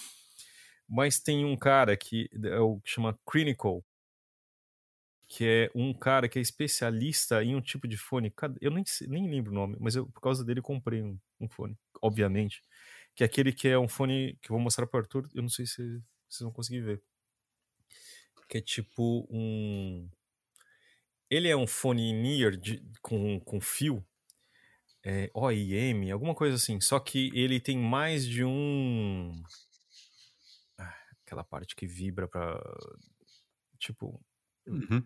[0.87, 3.83] Mas tem um cara que é o que chama Clinical,
[5.27, 8.33] que é um cara que é especialista em um tipo de fone.
[8.61, 11.77] Eu nem, nem lembro o nome, mas eu, por causa dele, comprei um, um fone,
[12.01, 12.61] obviamente.
[13.15, 15.27] Que é aquele que é um fone que eu vou mostrar para o Arthur.
[15.33, 15.81] Eu não sei se
[16.29, 17.01] vocês vão conseguir ver.
[18.47, 20.09] Que é tipo um.
[21.29, 24.05] Ele é um fone near de, com, com fio,
[25.03, 26.79] é, OIM, alguma coisa assim.
[26.79, 29.33] Só que ele tem mais de um.
[30.77, 32.61] Ah, aquela parte que vibra para
[33.79, 34.21] Tipo.
[34.65, 35.03] Uhum.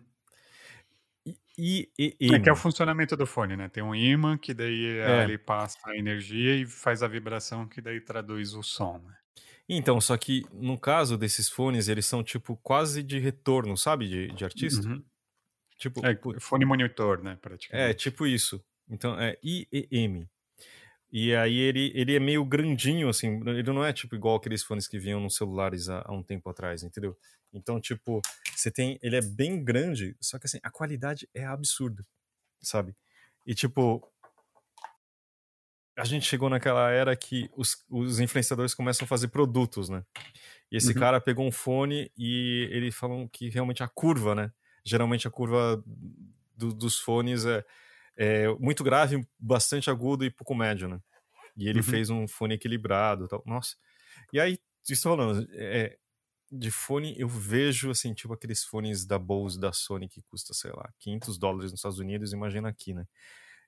[1.58, 3.68] E, e, e, é que é o funcionamento do fone, né?
[3.68, 5.24] Tem um imã que daí é.
[5.24, 9.14] ele passa a energia e faz a vibração que daí traduz o som, né?
[9.68, 14.08] Então, só que no caso desses fones, eles são tipo quase de retorno, sabe?
[14.08, 14.86] De, de artista.
[14.86, 15.02] Uhum.
[15.78, 17.38] Tipo, é, fone monitor, né?
[17.40, 17.90] Praticamente.
[17.90, 18.62] É, tipo isso.
[18.88, 20.28] Então, é IEM.
[21.12, 24.88] E aí ele, ele é meio grandinho, assim, ele não é tipo igual aqueles fones
[24.88, 27.14] que vinham nos celulares há, há um tempo atrás, entendeu?
[27.52, 28.22] Então, tipo,
[28.56, 28.98] você tem.
[29.02, 32.02] Ele é bem grande, só que assim, a qualidade é absurda,
[32.62, 32.96] sabe?
[33.46, 34.08] E tipo.
[35.94, 40.02] A gente chegou naquela era que os, os influenciadores começam a fazer produtos, né?
[40.70, 40.98] E esse uhum.
[40.98, 44.50] cara pegou um fone e ele falou que realmente a curva, né?
[44.82, 45.84] Geralmente a curva
[46.56, 47.62] do, dos fones é,
[48.16, 51.00] é muito grave, bastante agudo e pouco médio, né?
[51.56, 51.84] E ele uhum.
[51.84, 53.42] fez um fone equilibrado tal.
[53.46, 53.76] Nossa.
[54.32, 55.96] E aí, estou falando, é,
[56.50, 60.70] de fone, eu vejo, assim, tipo aqueles fones da Bose, da Sony, que custa, sei
[60.70, 63.06] lá, 500 dólares nos Estados Unidos, imagina aqui, né?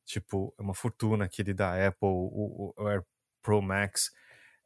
[0.04, 3.02] Tipo, é uma fortuna aquele da Apple, o, o Air
[3.42, 4.10] Pro Max.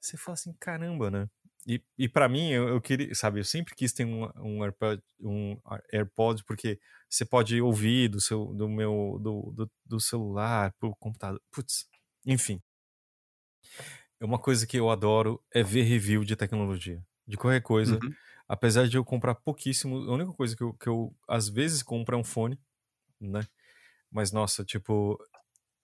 [0.00, 1.28] Você fala assim, caramba, né?
[1.66, 5.02] E, e para mim, eu, eu, queria, sabe, eu sempre quis ter um, um, AirPod,
[5.20, 5.60] um
[5.92, 11.40] AirPod, porque você pode ouvir do seu, do meu, do, do, do celular, pro computador,
[11.50, 11.86] putz,
[12.24, 12.62] enfim.
[14.20, 17.98] É uma coisa que eu adoro é ver review de tecnologia de qualquer coisa.
[18.02, 18.14] Uhum.
[18.48, 22.16] Apesar de eu comprar pouquíssimo, a única coisa que eu, que eu às vezes compro
[22.16, 22.58] é um fone,
[23.20, 23.46] né?
[24.10, 25.18] Mas nossa, tipo,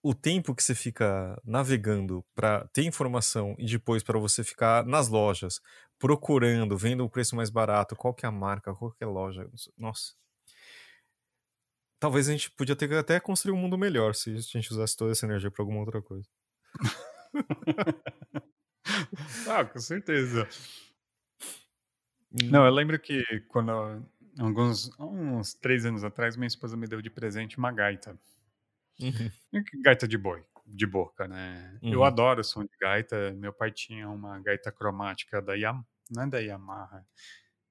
[0.07, 5.07] o tempo que você fica navegando para ter informação e depois para você ficar nas
[5.07, 5.59] lojas
[5.97, 9.09] procurando, vendo o preço mais barato, qual que é a marca, qual que é a
[9.09, 10.13] loja, nossa.
[11.99, 15.11] talvez a gente podia ter até construir um mundo melhor se a gente usasse toda
[15.11, 16.29] essa energia para alguma outra coisa.
[19.49, 20.47] ah, com certeza.
[22.43, 23.71] Não, eu lembro que quando
[24.37, 28.15] alguns uns três anos atrás minha esposa me deu de presente uma gaita.
[28.99, 29.31] Uhum.
[29.83, 31.79] Gaita de boi, de boca, né?
[31.89, 32.05] Eu Uhum.
[32.05, 33.33] adoro o som de gaita.
[33.33, 37.05] Meu pai tinha uma gaita cromática da Yamaha, não é da Yamaha,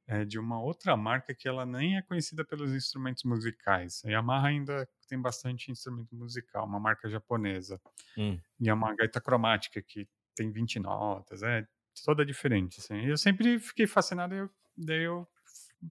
[0.09, 4.03] é de uma outra marca que ela nem é conhecida pelos instrumentos musicais.
[4.07, 7.81] A Yamaha ainda tem bastante instrumento musical, uma marca japonesa.
[8.17, 8.45] Hum.
[8.61, 11.67] E é uma gaita cromática que tem 20 notas, é
[12.05, 12.81] toda diferente.
[12.81, 13.03] Assim.
[13.07, 15.29] Eu sempre fiquei fascinado, eu, daí eu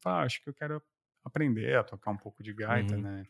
[0.05, 0.81] ah, acho que eu quero
[1.25, 3.01] aprender a tocar um pouco de gaita, Uhum.
[3.01, 3.27] né?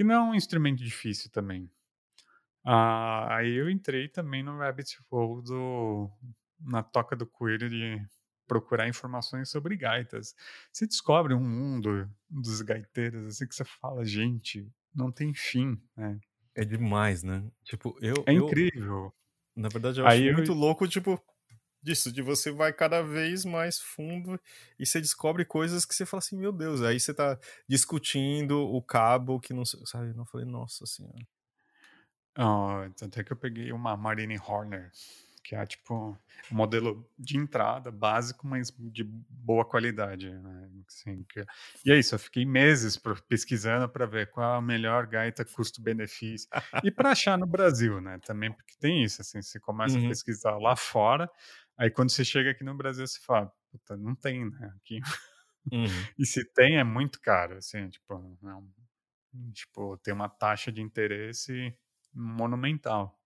[0.00, 1.70] Que não é um instrumento difícil também.
[2.64, 6.10] Ah, aí eu entrei também no rabbit hole do,
[6.58, 8.00] na toca do coelho de
[8.48, 10.34] procurar informações sobre gaitas.
[10.72, 16.18] Você descobre um mundo dos gaiteiros, assim que você fala, gente, não tem fim, né?
[16.54, 17.44] É demais, né?
[17.62, 18.24] Tipo, eu.
[18.26, 19.12] É eu incrível.
[19.54, 21.22] na verdade, eu Aí acho eu- muito louco, tipo,
[21.82, 24.40] disso, de você vai cada vez mais fundo
[24.78, 27.38] e você descobre coisas que você fala assim, meu Deus, aí você tá
[27.68, 29.64] discutindo o cabo que não.
[29.64, 30.14] Sabe?
[30.14, 31.26] Não falei, nossa senhora.
[32.36, 34.90] Ah, tanto é que eu peguei uma Marine Horner,
[35.42, 36.16] que é tipo um
[36.56, 40.30] modelo de entrada básico, mas de boa qualidade.
[40.30, 40.70] Né?
[40.86, 41.44] Assim, que-
[41.84, 46.48] E é isso, eu fiquei meses pesquisando para ver qual a melhor gaita custo-benefício.
[46.82, 48.18] e para achar no Brasil, né?
[48.24, 50.04] Também porque tem isso, assim, você começa Uhum.
[50.04, 51.28] a pesquisar lá fora,
[51.80, 54.72] aí quando você chega aqui no Brasil, você fala, puta, não tem, né?
[54.76, 55.00] Aqui.
[55.72, 55.86] Uhum.
[56.18, 58.68] E se tem, é muito caro, assim, tipo, não,
[59.52, 61.74] tipo, tem uma taxa de interesse
[62.12, 63.18] monumental.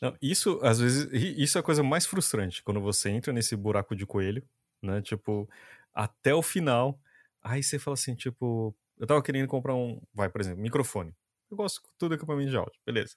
[0.00, 3.94] Não, isso, às vezes, isso é a coisa mais frustrante, quando você entra nesse buraco
[3.94, 4.46] de coelho,
[4.82, 5.00] né?
[5.02, 5.48] Tipo,
[5.92, 6.98] até o final,
[7.42, 11.14] aí você fala assim, tipo, eu tava querendo comprar um, vai, por exemplo, microfone.
[11.50, 13.16] Eu gosto de tudo equipamento de áudio, beleza.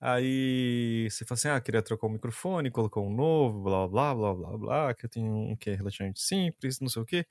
[0.00, 4.34] Aí você fala assim, ah, queria trocar o microfone, colocar um novo, blá, blá, blá,
[4.34, 7.26] blá, blá, que eu tenho um que é relativamente simples, não sei o quê.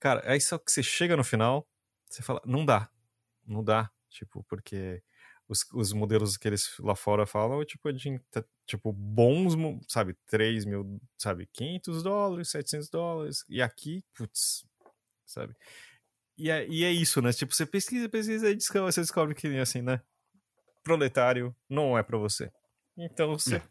[0.00, 1.68] Cara, aí só que você chega no final,
[2.08, 2.90] você fala, não dá,
[3.46, 5.02] não dá, tipo, porque
[5.48, 8.20] os, os modelos que eles lá fora falam, tipo, de,
[8.66, 9.54] tipo, bons,
[9.88, 14.64] sabe, 3 mil, sabe, 500 dólares, 700 dólares, e aqui, putz,
[15.26, 15.54] sabe?
[16.38, 17.32] E é, e é isso, né?
[17.32, 20.00] Tipo, você pesquisa, pesquisa e descobre, você descobre que, assim, né?
[20.88, 22.50] Proletário não é pra você.
[22.96, 23.62] Então você É.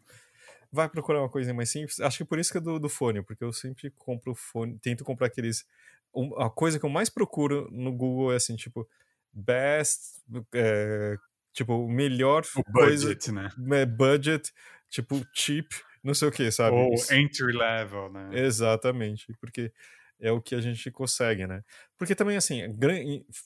[0.72, 1.98] vai procurar uma coisa mais simples.
[2.00, 5.04] Acho que por isso que é do, do fone, porque eu sempre compro fone, tento
[5.04, 5.66] comprar aqueles.
[6.14, 8.88] um- A coisa que eu mais procuro no Google é assim, tipo,
[9.32, 10.20] best,
[10.54, 11.16] é,
[11.52, 13.50] tipo, o melhor O coisa, budget, né?
[13.72, 14.52] é, budget,
[14.88, 15.66] tipo, cheap,
[16.02, 16.76] não sei o que, sabe?
[16.76, 18.30] Ou entry level, né?
[18.32, 19.72] Exatamente, porque
[20.20, 21.62] é o que a gente consegue, né?
[21.98, 22.62] Porque também, assim,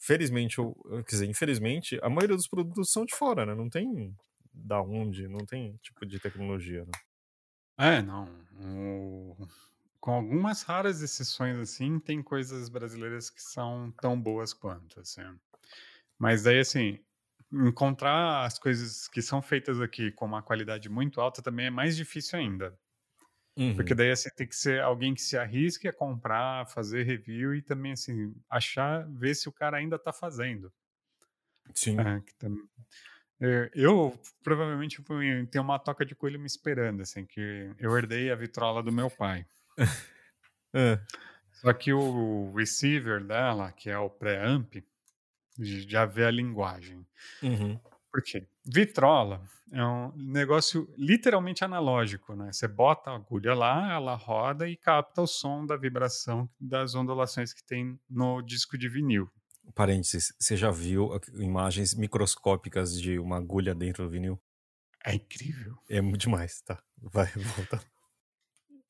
[0.02, 3.54] felizmente, ou quer dizer, infelizmente, a maioria dos produtos são de fora, né?
[3.54, 4.14] Não tem
[4.52, 6.92] da onde, não tem tipo de tecnologia, né?
[7.78, 8.24] É, não.
[8.54, 9.36] o-
[10.00, 15.22] Com algumas raras exceções, assim, tem coisas brasileiras que são tão boas quanto, assim.
[16.18, 16.98] Mas daí, assim,
[17.52, 21.96] encontrar as coisas que são feitas aqui com uma qualidade muito alta também é mais
[21.96, 22.78] difícil ainda.
[23.76, 23.96] Porque Uhum.
[23.96, 27.92] daí, assim, tem que ser alguém que se arrisque a comprar, fazer review e também,
[27.92, 30.72] assim, achar, ver se o cara ainda tá fazendo.
[31.74, 31.98] Sim.
[32.00, 32.68] É, que tam-
[33.40, 35.02] É, eu provavelmente
[35.50, 39.10] ter uma toca de coelho me esperando, assim, que eu herdei a vitrola do meu
[39.10, 39.44] pai.
[40.72, 40.98] É.
[41.52, 44.76] Só que o receiver dela, que é o preamp,
[45.58, 47.06] já vê a linguagem.
[47.42, 47.78] Uhum.
[48.12, 48.46] Por quê?
[48.64, 52.52] Vitrola é um negócio literalmente analógico, né?
[52.52, 57.54] Você bota a agulha lá, ela roda e capta o som da vibração das ondulações
[57.54, 59.30] que tem no disco de vinil.
[59.74, 64.38] Parênteses, você já viu imagens microscópicas de uma agulha dentro do vinil?
[65.04, 65.78] É incrível.
[65.88, 66.82] É muito demais, tá?
[67.00, 67.82] Vai, volta.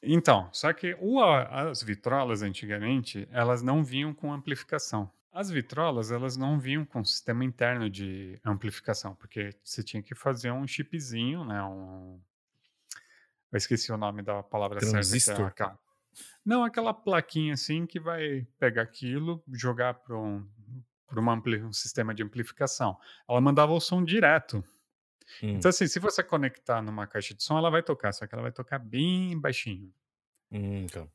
[0.02, 5.08] Então, só que o, as vitrolas antigamente, elas não vinham com amplificação.
[5.32, 10.50] As vitrolas, elas não vinham com sistema interno de amplificação, porque você tinha que fazer
[10.50, 11.62] um chipzinho, né?
[11.64, 12.20] Um...
[13.50, 14.92] Eu esqueci o nome da palavra certa.
[14.92, 15.46] que é Transistor?
[15.46, 15.78] aquela-
[16.44, 20.46] Não, aquela plaquinha assim que vai pegar aquilo, jogar para um,
[21.06, 22.98] pra uma ampli- um sistema de amplificação.
[23.28, 24.58] Ela mandava o som direto.
[25.42, 28.34] Hum, Então, assim, se você conectar numa caixa de som, ela vai tocar, só que
[28.34, 29.90] ela vai tocar bem baixinho,
[30.50, 31.10] hum, então.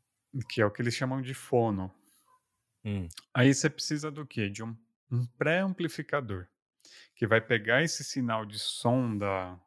[0.50, 1.94] que é o que eles chamam de fono.
[2.84, 4.50] Hum, Aí você precisa do quê?
[4.50, 4.76] De um,
[5.12, 6.48] um pré-amplificador,
[7.16, 9.60] que vai pegar esse sinal de som da,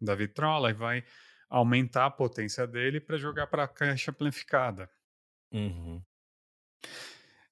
[0.00, 1.04] da vitrola e vai
[1.50, 4.90] aumentar a potência dele para jogar para a caixa amplificada.
[5.52, 6.04] uhum.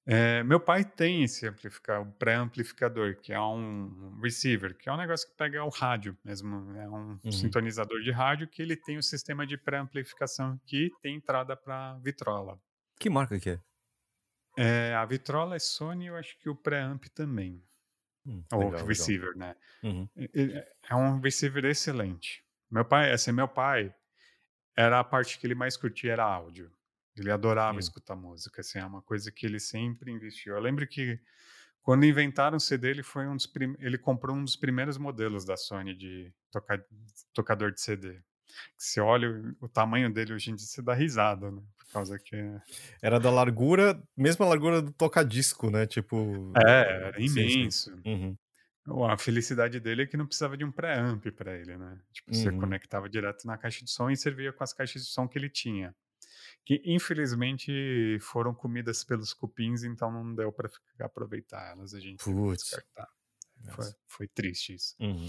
[0.05, 5.29] É, meu pai tem esse amplificador, pré-amplificador, que é um receiver, que é um negócio
[5.29, 7.31] que pega o rádio mesmo, é um Uhum.
[7.31, 12.59] sintonizador de rádio que ele tem o sistema de pré-amplificação que tem entrada para vitrola.
[12.99, 13.61] Que marca que é?
[14.57, 17.63] É, a vitrola é Sony, eu acho que o pré-amp também.
[18.25, 18.87] Hum, Ou legal, legal.
[18.87, 19.55] receiver, né?
[19.83, 20.07] Uhum.
[20.89, 22.43] É um receiver excelente.
[22.71, 23.93] Meu pai, assim, meu pai
[24.75, 26.71] era a parte que ele mais curtia era áudio.
[27.15, 27.79] Ele adorava Hum.
[27.79, 30.55] escutar música, assim, é uma coisa que ele sempre investiu.
[30.55, 31.19] Eu lembro que
[31.81, 33.75] quando inventaram o CD, ele foi um dos prim...
[33.79, 36.83] ele comprou um dos primeiros modelos da Sony de toca...
[37.33, 38.21] tocador de CD.
[38.77, 39.29] Se olha
[39.59, 41.61] o, tamanho dele hoje em dia, você dá risada, né?
[41.77, 42.61] Por causa que é,
[43.01, 45.85] Era da largura, mesma largura do toca-disco, né?
[45.85, 46.51] Tipo.
[46.57, 47.95] é era imenso.
[48.05, 48.35] Uhum.
[49.09, 51.99] A felicidade dele é que não precisava de um pré-amp para ele, né?
[52.11, 52.59] Tipo, você Uhum.
[52.59, 55.49] conectava direto na caixa de som e servia com as caixas de som que ele
[55.49, 55.95] tinha.
[56.65, 61.93] Que infelizmente foram comidas pelos cupins, então não deu para aproveitar elas.
[61.93, 62.63] A gente Putz.
[62.63, 63.07] descartar.
[63.71, 64.95] Foi, foi triste isso.
[64.99, 65.27] Uhum.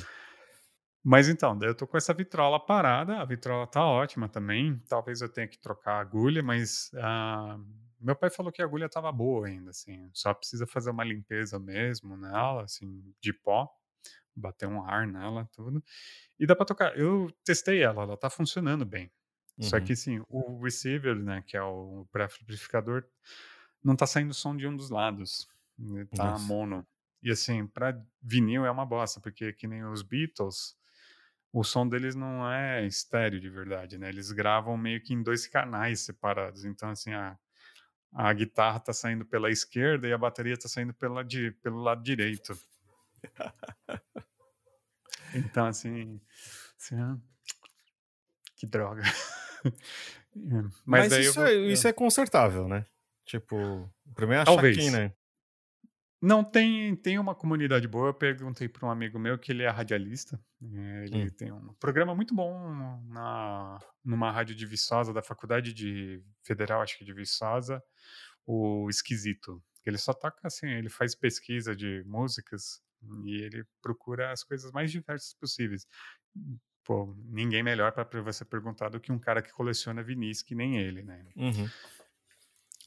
[1.04, 4.78] Mas então, daí eu tô com essa vitrola parada, a vitrola tá ótima também.
[4.88, 7.58] Talvez eu tenha que trocar a agulha, mas ah,
[8.00, 10.08] meu pai falou que a agulha tava boa ainda, assim.
[10.14, 13.68] Só precisa fazer uma limpeza mesmo nela, assim, de pó,
[14.36, 15.82] bater um ar nela, tudo.
[16.38, 16.98] E dá pra tocar.
[16.98, 19.12] Eu testei ela, ela tá funcionando bem.
[19.60, 19.80] Só Uhum.
[19.80, 23.04] que, assim, o receiver, né, que é o pré-amplificador,
[23.82, 25.48] não tá saindo som de um dos lados.
[25.78, 26.38] Ele tá Nossa.
[26.38, 26.86] mono.
[27.22, 30.76] E, assim, pra vinil é uma bosta, porque que nem os Beatles,
[31.54, 34.08] o som deles não é estéreo de verdade, né?
[34.08, 36.64] Eles gravam meio que em dois canais separados.
[36.64, 37.38] Então, assim, a,
[38.12, 42.02] a guitarra tá saindo pela esquerda e a bateria tá saindo pela, di- pelo lado
[42.02, 42.58] direito.
[45.32, 46.20] Então, assim,
[46.76, 47.16] assim, ah,
[48.56, 49.02] que droga.
[50.36, 52.84] É, Mas, Mas, isso, eu é, isso é consertável, né?
[53.24, 53.56] Tipo,
[54.04, 54.76] o problema é achar Talvez.
[54.76, 55.12] quem, né?
[56.24, 58.08] Não, tem, tem uma comunidade boa.
[58.08, 60.40] Eu perguntei para um amigo meu que ele é radialista.
[60.62, 61.30] é, Ele Hum.
[61.30, 62.74] tem um programa muito bom
[63.08, 67.82] na, numa rádio de Viçosa, da Faculdade de Federal, acho que de Viçosa,
[68.46, 69.62] o Esquisito.
[69.84, 72.80] Ele só toca assim, ele faz pesquisa de músicas
[73.26, 75.86] e ele procura as coisas mais diversas possíveis.
[76.84, 80.78] Pô, ninguém melhor para você perguntar do que um cara que coleciona vinis que nem
[80.78, 81.26] ele, né?
[81.36, 81.68] Uhum.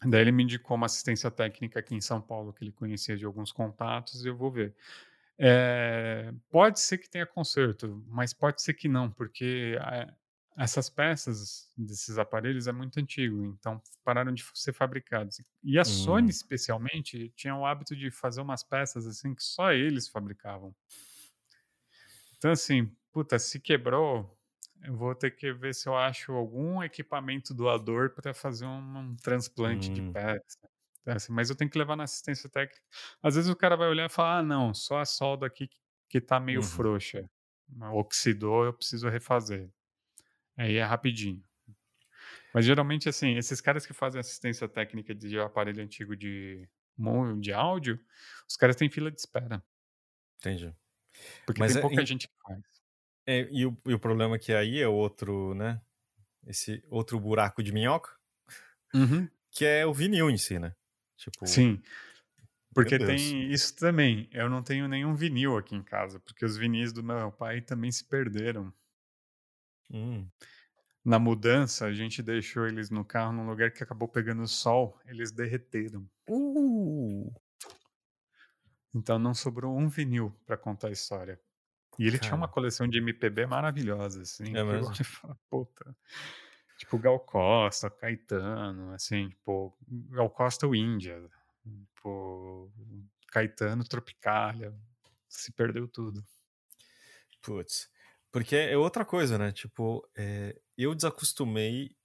[0.05, 3.25] Daí ele me indicou uma assistência técnica aqui em São Paulo que ele conhecia de
[3.25, 4.75] alguns contatos e eu vou ver.
[5.39, 10.13] É, pode ser que tenha conserto, mas pode ser que não, porque é,
[10.57, 15.39] essas peças desses aparelhos é muito antigo, então pararam de ser fabricados.
[15.63, 16.29] E a Sony, Hum.
[16.29, 20.75] especialmente, tinha o hábito de fazer umas peças assim que só eles fabricavam.
[22.37, 24.36] Então, assim, puta, se quebrou,
[24.87, 29.15] eu vou ter que ver se eu acho algum equipamento doador para fazer um, um
[29.17, 30.13] transplante de Hum.
[30.13, 30.57] peça.
[31.01, 32.81] Então, assim, mas eu tenho que levar na assistência técnica.
[33.23, 35.77] Às vezes o cara vai olhar e falar: ah, não, só a solda aqui que,
[36.09, 36.63] que tá meio Uhum.
[36.63, 37.29] frouxa.
[37.93, 39.69] Oxidou, eu preciso refazer.
[40.57, 41.43] Aí é rapidinho.
[42.53, 46.67] Mas geralmente, assim, esses caras que fazem assistência técnica de aparelho antigo de,
[47.39, 47.99] de áudio,
[48.47, 49.63] os caras têm fila de espera.
[50.39, 50.75] Entendi.
[51.45, 52.76] Porque Mas tem é- pouca e- gente que faz.
[53.27, 55.81] É, e, o, e o problema é que aí é outro, né?
[56.45, 58.11] Esse outro buraco de minhoca,
[59.51, 60.75] que é o vinil em si, né?
[61.17, 61.81] Tipo, Sim.
[62.73, 64.29] Porque tem isso também.
[64.31, 67.91] Eu não tenho nenhum vinil aqui em casa, porque os vinis do meu pai também
[67.91, 68.73] se perderam.
[69.89, 70.31] hum,
[71.03, 75.31] Na mudança, a gente deixou eles no carro num lugar que acabou pegando sol, eles
[75.31, 76.07] derreteram.
[76.29, 77.31] uh,
[78.93, 81.39] Então não sobrou um vinil pra contar a história.
[81.97, 82.53] E ele tinha uma Cara.
[82.53, 84.55] coleção de MPB maravilhosa, assim.
[84.55, 84.93] É mesmo?
[85.49, 85.95] puta.
[86.77, 91.27] Tipo, Gal Costa, Caetano, assim, tipo, Gal Costa, o Índia.
[91.95, 92.71] Tipo,
[93.31, 94.73] Caetano, Tropicália.
[95.27, 96.23] Se perdeu tudo.
[97.41, 97.89] Putz.
[98.31, 99.51] Porque é outra coisa, né?
[99.51, 101.95] Tipo, é, eu desacostumei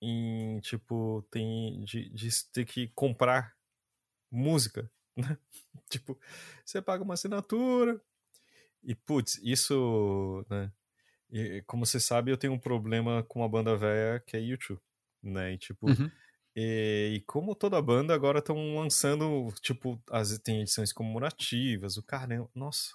[0.00, 3.54] em, tipo, tem, de, de ter que comprar
[4.30, 5.36] música, né?
[5.90, 6.18] Tipo,
[6.64, 8.00] você paga uma assinatura
[8.84, 10.72] e, putz, isso, né?
[11.30, 14.80] E, como você sabe, eu tenho um problema com uma banda velha que é YouTube,
[15.22, 15.54] né?
[15.54, 16.10] E, tipo, Uhum.
[16.56, 22.50] e, e como toda banda agora estão lançando, tipo, as, tem edições comemorativas, o caramba,
[22.54, 22.94] nossa.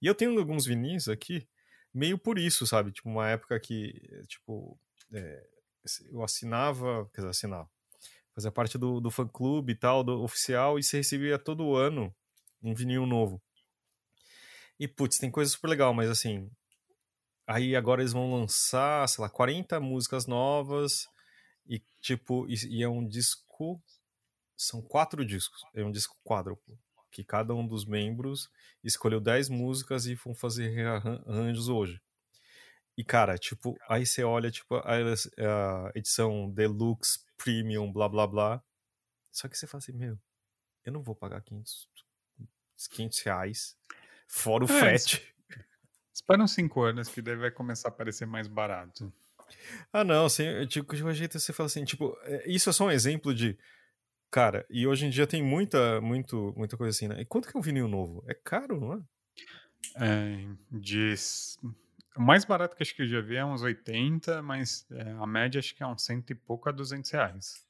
[0.00, 1.48] E eu tenho alguns vinis aqui,
[1.92, 2.92] meio por isso, sabe?
[2.92, 3.92] Tipo, uma época que,
[4.28, 4.78] tipo,
[5.12, 5.46] é,
[6.10, 7.70] eu assinava, quer dizer, assinava,
[8.34, 12.14] fazia parte do, do fã-clube e tal, do oficial, e você recebia todo ano
[12.62, 13.42] um vinil novo.
[14.78, 16.50] E, putz, tem coisa super legal, mas assim,
[17.46, 21.08] aí agora eles vão lançar, sei lá, 40 músicas novas,
[21.66, 23.80] e tipo, e, e é um disco
[24.56, 25.62] são quatro discos.
[25.74, 26.78] É um disco quádruplo.
[27.10, 28.50] Que cada um dos membros
[28.82, 32.00] escolheu 10 músicas e vão fazer rearranjos hoje.
[32.96, 38.64] E, cara, tipo, aí você olha, tipo, a, a edição Deluxe, Premium, blá blá blá.
[39.32, 40.18] Só que você fala assim, meu,
[40.84, 41.88] eu não vou pagar 500,
[42.90, 43.76] 500 reais,
[44.26, 45.34] fora o é, frete.
[46.12, 49.12] Espera uns 5 anos que daí vai começar a parecer mais barato.
[49.92, 52.86] Ah, não, assim, tipo, de um jeito você fala assim, tipo, é, isso é só
[52.86, 53.58] um exemplo de.
[54.30, 57.20] Cara, e hoje em dia tem muita, muito, muita coisa assim, né?
[57.20, 58.24] E quanto que é um vinil novo?
[58.26, 59.00] É caro, não é?
[59.96, 61.14] É, de...
[62.16, 65.26] O mais barato que acho que eu já vi é uns 80, mas é, a
[65.26, 67.64] média acho que é uns cento e pouco a 200 reais.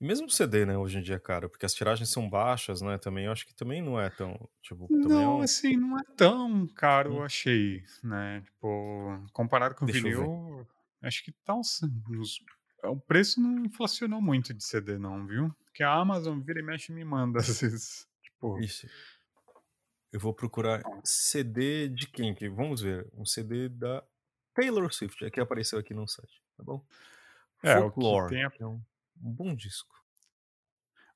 [0.00, 2.98] Mesmo o CD, né, hoje em dia é caro, porque as tiragens são baixas, né,
[2.98, 4.86] também, eu acho que também não é tão, tipo...
[4.88, 5.40] Não, é um...
[5.40, 7.16] assim, não é tão caro, hum.
[7.16, 10.64] eu achei, né, tipo, comparado com o vinil,
[11.02, 12.38] acho que tá uns, uns,
[12.84, 15.52] O preço não inflacionou muito de CD, não, viu?
[15.64, 18.56] Porque a Amazon vira e mexe e me manda, às vezes, tipo...
[18.60, 18.86] Isso.
[20.12, 22.34] Eu vou procurar CD de quem?
[22.54, 24.04] Vamos ver, um CD da
[24.54, 26.84] Taylor Swift, é que apareceu aqui no site, tá bom?
[27.64, 28.52] É, Folklore, o que tem a...
[28.60, 28.80] é um
[29.20, 29.94] bom disco.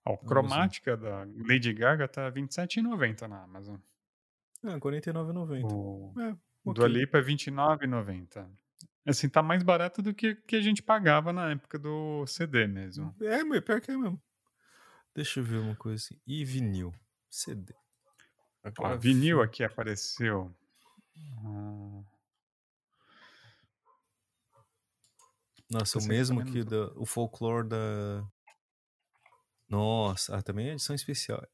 [0.05, 3.77] Ó, cromática da Lady Gaga tá R$27,90 na Amazon.
[4.65, 5.65] É, R$49,90.
[5.65, 6.75] O é, okay.
[6.75, 8.49] do Alipa é R$29,90.
[9.07, 13.15] Assim, tá mais barato do que que a gente pagava na época do CD mesmo.
[13.21, 14.21] É, meu, pior que é mesmo.
[15.15, 16.21] Deixa eu ver uma coisa assim.
[16.27, 16.95] E vinil?
[17.29, 17.75] CD.
[18.79, 20.55] Ó, vinil aqui apareceu.
[21.45, 22.05] Hum...
[25.73, 28.27] Nossa, o mesmo que da, o folclore da.
[29.69, 31.47] Nossa, ah, também é edição especial.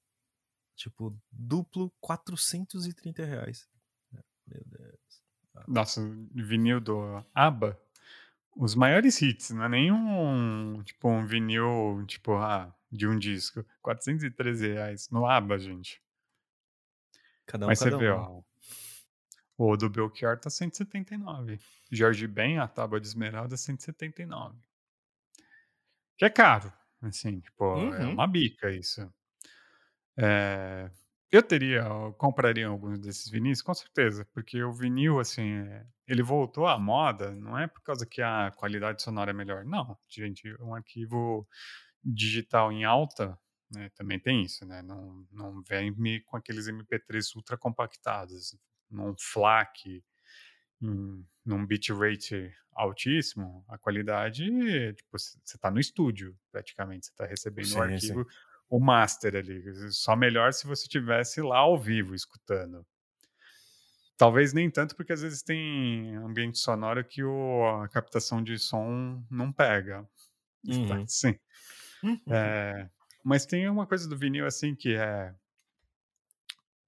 [0.74, 3.68] Tipo, duplo 430 reais.
[4.12, 5.22] É, meu Deus.
[5.54, 5.64] Ah.
[5.68, 6.00] Nossa,
[6.34, 7.80] vinil do ABBA.
[8.56, 13.64] Os maiores hits, não é nenhum tipo um vinil tipo ah, de um disco.
[13.82, 16.02] 413 reais no ABBA, gente.
[17.46, 18.16] Cada um, Mas cada você vê, um.
[18.16, 18.42] ó.
[19.58, 21.58] O do Belchior tá 179.
[21.90, 24.56] Jorge Ben, a tábua de esmeralda, 179.
[26.16, 26.72] Que é caro.
[27.02, 27.94] Assim, tipo, é uhum.
[27.94, 29.12] é uma bica isso.
[30.16, 30.88] É,
[31.30, 36.22] eu teria, eu compraria alguns desses vinis, com certeza, porque o vinil, assim, é, ele
[36.22, 39.64] voltou à moda, não é por causa que a qualidade sonora é melhor.
[39.64, 41.48] Não, gente, um arquivo
[42.02, 43.36] digital em alta,
[43.72, 44.82] né, também tem isso, né?
[44.82, 45.92] Não, não vem
[46.24, 48.56] com aqueles MP3 ultra compactados
[48.90, 50.02] num FLAC,
[50.80, 54.44] em, num bitrate altíssimo, a qualidade,
[54.94, 58.38] tipo, você está no estúdio, praticamente, você está recebendo sim, o arquivo, sim.
[58.70, 59.62] o master ali.
[59.90, 62.86] Só melhor se você estivesse lá ao vivo, escutando.
[64.16, 69.24] Talvez nem tanto, porque às vezes tem ambiente sonoro que o, a captação de som
[69.30, 70.06] não pega.
[70.66, 71.06] Uhum.
[71.06, 71.38] Sim.
[72.02, 72.20] Uhum.
[72.28, 72.90] É,
[73.24, 75.32] mas tem uma coisa do vinil assim que é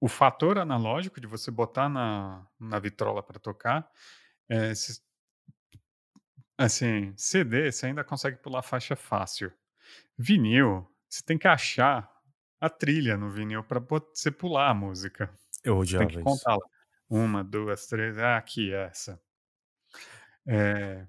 [0.00, 3.88] o fator analógico de você botar na, na vitrola para tocar,
[4.48, 5.02] é, se,
[6.56, 9.52] assim, CD você ainda consegue pular faixa fácil.
[10.16, 12.10] Vinil, você tem que achar
[12.60, 15.32] a trilha no vinil para você pular a música.
[15.62, 16.66] Eu odiava Tem que contar lá.
[17.08, 19.20] Uma, duas, três, ah, aqui, essa.
[20.46, 21.06] É,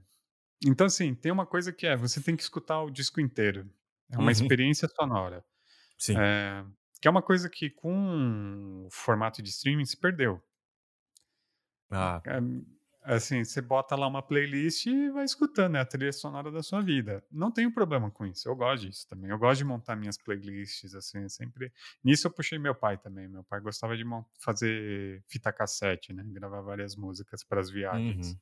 [0.66, 3.70] então, assim, tem uma coisa que é, você tem que escutar o disco inteiro.
[4.12, 4.32] É uma uhum.
[4.32, 5.44] experiência sonora.
[5.98, 6.16] Sim.
[6.18, 6.66] É,
[7.02, 10.42] que é uma coisa que com o formato de streaming se perdeu.
[11.90, 12.22] Ah.
[12.26, 12.40] É,
[13.16, 16.80] assim, você bota lá uma playlist e vai escutando, é a trilha sonora da sua
[16.82, 17.26] vida.
[17.32, 19.32] Não tenho problema com isso, eu gosto disso também.
[19.32, 21.74] Eu gosto de montar minhas playlists, assim, sempre.
[22.04, 23.28] Nisso eu puxei meu pai também.
[23.28, 24.04] Meu pai gostava de
[24.40, 26.24] fazer fita cassete, né?
[26.28, 28.30] Gravar várias músicas para as viagens.
[28.30, 28.40] Uhum.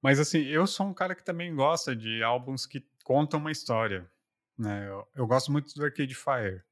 [0.00, 4.08] Mas assim, eu sou um cara que também gosta de álbuns que contam uma história.
[4.56, 4.88] Né?
[4.88, 6.62] Eu, eu gosto muito do Arcade Fire.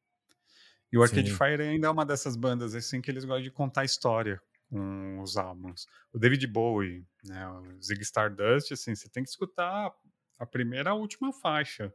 [0.92, 1.36] E o Arcade Sim.
[1.36, 5.36] Fire ainda é uma dessas bandas assim que eles gostam de contar história com os
[5.36, 5.86] álbuns.
[6.12, 9.92] O David Bowie, né, o Zig Stardust, assim, você tem que escutar
[10.38, 11.92] a primeira e a última faixa.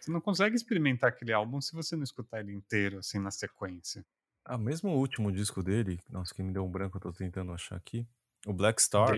[0.00, 4.04] Você não consegue experimentar aquele álbum se você não escutar ele inteiro, assim, na sequência.
[4.44, 7.52] Ah, mesmo o último disco dele, nossa, que me deu um branco, eu tô tentando
[7.52, 8.06] achar aqui.
[8.46, 9.16] O Black Star.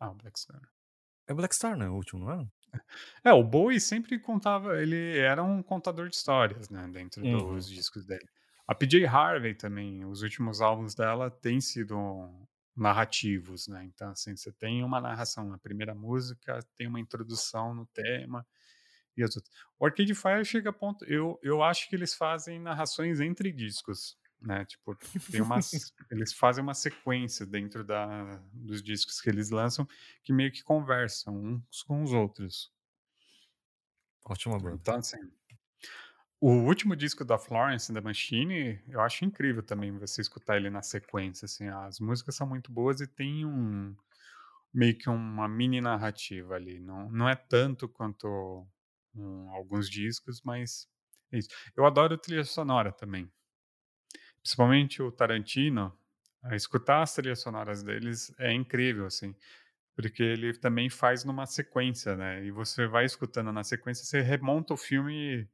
[0.00, 0.62] Ah, o Black Star.
[1.26, 1.88] É Black Star, né?
[1.88, 2.48] O último, não é?
[3.24, 7.54] É, o Bowie sempre contava, ele era um contador de histórias, né, dentro uhum.
[7.54, 8.26] dos discos dele.
[8.66, 11.96] A PJ Harvey também, os últimos álbuns dela têm sido
[12.76, 13.84] narrativos, né?
[13.84, 18.46] Então, assim, você tem uma narração na primeira música, tem uma introdução no tema
[19.16, 19.52] e as outras.
[19.78, 24.16] O Arcade Fire chega a ponto, eu, eu acho que eles fazem narrações entre discos,
[24.40, 24.64] né?
[24.64, 24.98] Tipo,
[25.30, 29.86] tem umas, eles fazem uma sequência dentro da, dos discos que eles lançam
[30.22, 32.72] que meio que conversam uns com os outros.
[34.24, 34.78] Ótima banda.
[34.80, 35.18] Então, assim,
[36.40, 40.82] O último disco da Florence the Machine, eu acho incrível também você escutar ele na
[40.82, 43.96] sequência, assim, as músicas são muito boas e tem um
[44.74, 48.66] meio que uma mini narrativa ali, não não é tanto quanto,
[49.14, 50.88] hum, alguns discos, mas
[51.32, 51.48] é isso.
[51.76, 53.30] Eu adoro trilha sonora também.
[54.44, 55.96] Principalmente o Tarantino,
[56.42, 59.34] a escutar as trilhas sonoras deles é incrível, assim,
[59.96, 64.74] porque ele também faz numa sequência, né, e você vai escutando na sequência, você remonta
[64.74, 65.48] o filme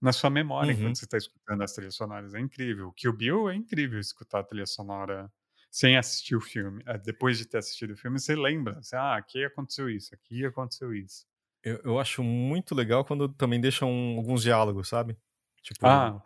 [0.00, 0.98] na sua memória enquanto Uhum.
[0.98, 2.92] você está escutando as trilhas sonoras, é incrível.
[2.92, 5.32] Kill Bill é incrível escutar a trilha sonora
[5.70, 6.82] sem assistir o filme.
[6.86, 10.44] Eh, depois de ter assistido o filme, você lembra, você: "Ah, aqui aconteceu isso, aqui
[10.46, 11.26] aconteceu isso".
[11.62, 15.16] Eu eu acho muito legal quando também deixam alguns diálogos, sabe.
[15.62, 16.22] Tipo Ah,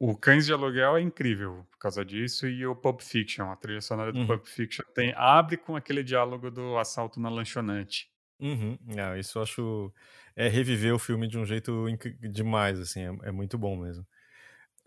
[0.00, 3.80] o Cães de Aluguel é incrível por causa disso e o Pulp Fiction, a trilha
[3.82, 8.10] sonora do uhum, Pulp Fiction tem abre com aquele diálogo do assalto na lanchonete.
[8.40, 8.78] uhum.
[8.98, 9.92] Ah, isso eu acho
[10.36, 14.06] é reviver o filme de um jeito incri demais, assim, é é muito bom mesmo.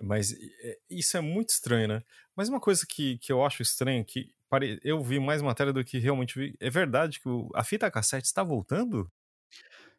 [0.02, 2.04] Mas eh, isso é muito estranho, né.
[2.36, 5.84] Mas uma coisa que que eu acho estranho, que pare eu vi mais matéria do
[5.86, 9.12] que realmente vi, é verdade que o a fita cassete está voltando?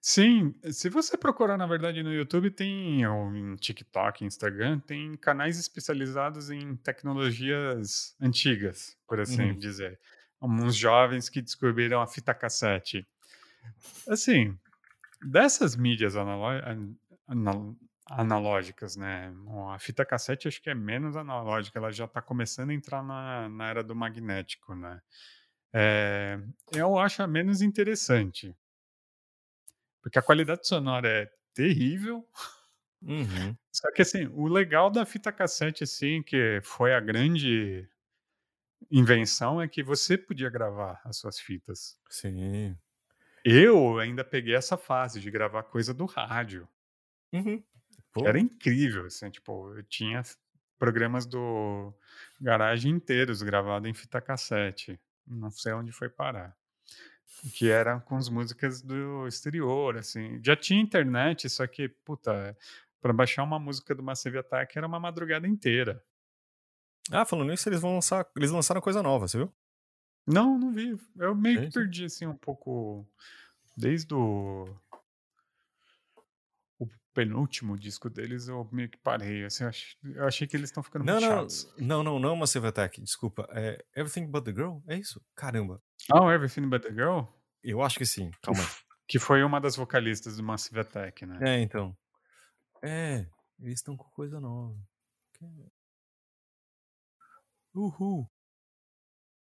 [0.07, 5.59] Sim, se você procurar, na verdade, no YouTube, tem ou em TikTok, Instagram, tem canais
[5.59, 9.99] especializados em tecnologias antigas, por assim Uhum, dizer.
[10.43, 13.09] Uns jovens que descobriram a fita cassete.
[14.09, 14.59] Assim,
[15.23, 16.17] dessas mídias
[18.07, 19.33] analógicas, né,
[19.73, 23.49] a fita cassete acho que é menos analógica, ela já está começando a entrar na
[23.49, 25.01] na era do magnético, né.
[25.75, 26.39] Eh,
[26.73, 28.57] eu acho a menos interessante.
[30.05, 32.29] Porque a qualidade sonora é terrível,
[33.03, 37.89] uhum, só que assim, o legal da fita cassete, assim, que foi a grande
[38.91, 41.99] invenção, é que você podia gravar as suas fitas.
[42.09, 42.79] sim.
[43.43, 46.69] Eu ainda peguei essa fase de gravar coisa do rádio,
[47.33, 47.65] Uhum.
[48.25, 50.23] era incrível, assim, tipo, eu tinha
[50.79, 51.93] programas do
[52.41, 56.57] Garage inteiros gravados em fita cassete, não sei onde foi parar.
[57.53, 60.41] Que era com as músicas do exterior, assim.
[60.43, 62.57] Já tinha internet, só que, puta,
[63.01, 66.03] pra baixar uma música do Massive Attack era uma madrugada inteira.
[67.11, 69.53] Ah, falando nisso, eles vão lançar eles lançaram coisa nova, você viu?
[70.27, 70.97] Não, não vi.
[71.17, 73.07] Eu meio que perdi, assim, um pouco
[73.77, 74.75] desde o
[77.15, 80.83] penúltimo disco deles, eu meio que parei, assim, eu ach eu achei que eles estão
[80.83, 81.73] ficando Não, muito não, chatos.
[81.79, 84.79] não, não, não Massive Attack, desculpa, é Everything But The Girl?
[84.89, 85.25] É isso?
[85.37, 87.23] Caramba, Ah, o Everything But The Girl?
[87.63, 88.67] eu acho que sim, calma aí.
[88.67, 91.39] Uf, que foi uma das vocalistas do Massive Attack, né.
[91.43, 91.97] É, então.
[92.83, 93.27] É,
[93.61, 94.77] eles estão com coisa nova.
[97.75, 98.29] Uhul.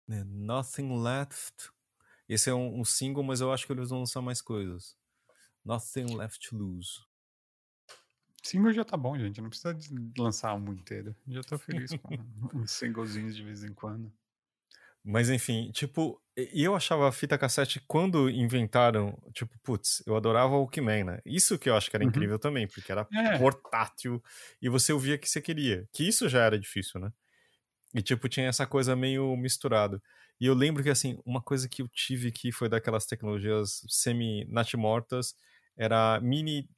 [0.06, 1.70] Né, Nothing Left.
[2.28, 4.96] Esse é um um single, mas eu acho que eles vão lançar mais coisas.
[5.64, 7.00] Nothing Left to Lose.
[8.43, 9.88] Single já tá bom, gente, não precisa de
[10.20, 11.16] lançar álbum inteiro.
[11.26, 12.14] Já tô feliz com
[12.55, 14.12] uns singlezinhos de vez em quando.
[15.03, 20.59] Mas enfim, tipo, eu achava a fita cassete quando inventaram, tipo, putz, eu adorava o
[20.61, 21.18] Walkman, né?
[21.24, 22.05] Isso que eu acho que era Uhum.
[22.05, 23.38] incrível também, porque era É.
[23.38, 24.22] portátil
[24.61, 25.88] e você ouvia o que você queria.
[25.93, 27.11] Que isso já era difícil, né?
[27.95, 30.03] E tipo, tinha essa coisa meio misturado.
[30.41, 35.34] E eu lembro que assim, uma coisa que eu tive que foi daquelas tecnologias semi-natimortas
[35.76, 36.68] era mini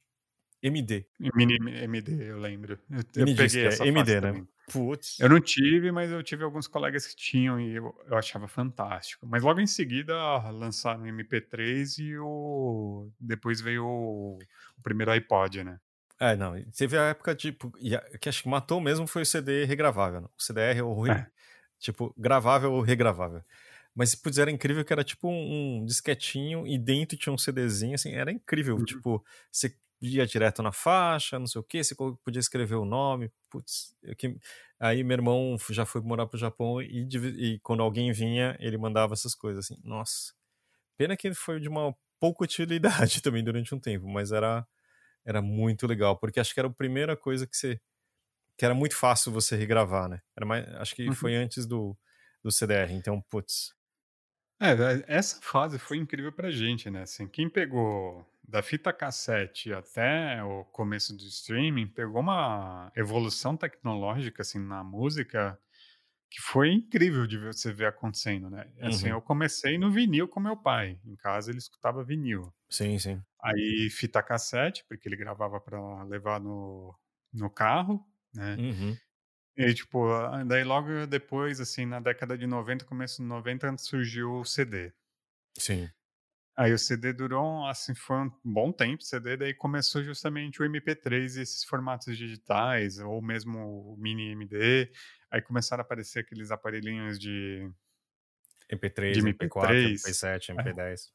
[0.63, 1.05] MD.
[1.35, 2.79] Mini MD, eu lembro.
[2.89, 4.21] Eu eu peguei é essa MD, né?
[4.21, 4.47] também.
[4.71, 5.19] Putz.
[5.19, 9.27] Eu não tive, mas eu tive alguns colegas que tinham e eu eu achava fantástico.
[9.27, 10.15] Mas logo em seguida
[10.51, 14.39] lançaram o MP3 e o depois veio o
[14.77, 15.79] o primeiro iPod, né.
[16.19, 19.25] É, não, teve a época, tipo, e a que acho que matou mesmo foi o
[19.25, 20.27] CD regravável, né?
[20.37, 21.27] O CDR ou re É.
[21.79, 23.43] tipo, gravável ou regravável.
[23.95, 27.95] Mas, putz, era incrível que era tipo um um disquetinho e dentro tinha um CDzinho,
[27.95, 28.85] assim, era incrível, Uhum.
[28.85, 33.31] tipo, você ia direto na faixa, não sei o você co podia escrever o nome,
[33.49, 34.37] putz, que
[34.79, 37.07] aí meu irmão já foi morar para o Japão e
[37.55, 40.33] e quando alguém vinha, ele mandava essas coisas, assim, nossa.
[40.97, 44.67] Pena que ele foi de uma pouca utilidade também durante um tempo, mas era
[45.25, 47.79] era muito legal, porque acho que era a primeira coisa que você
[48.57, 50.21] que era muito fácil você regravar, né.
[50.37, 51.13] Era mais acho que Uhum.
[51.13, 51.97] foi antes do
[52.43, 53.73] do CDR, então, putz.
[54.59, 59.73] É, eh, essa fase foi incrível pra gente, né, assim, quem pegou da fita cassete
[59.73, 65.59] até o começo do streaming, pegou uma evolução tecnológica, assim, na música,
[66.31, 68.71] que foi incrível de você ver acontecendo, né.
[68.81, 69.11] Assim, Uhum.
[69.11, 72.53] eu comecei no vinil com meu pai, em casa ele escutava vinil.
[72.69, 73.23] Sim, sim.
[73.43, 76.95] Aí fita cassete, porque ele gravava pra levar no
[77.33, 78.57] no carro, né.
[78.57, 78.99] Uhum.
[79.57, 79.99] E tipo,
[80.47, 84.93] daí logo depois, assim, na década de 90, começo de 90, surgiu o CD.
[85.57, 85.93] Sim.
[86.55, 90.65] Aí o CD durou, assim, foi um bom tempo, o CD, daí começou justamente o
[90.65, 94.91] MP3 e esses formatos digitais, ou mesmo o mini MD,
[95.31, 97.67] aí começaram a aparecer aqueles aparelhinhos de
[98.71, 100.01] MP3, de MP4, MP3.
[100.03, 100.53] MP7, É.
[100.53, 101.11] MP10.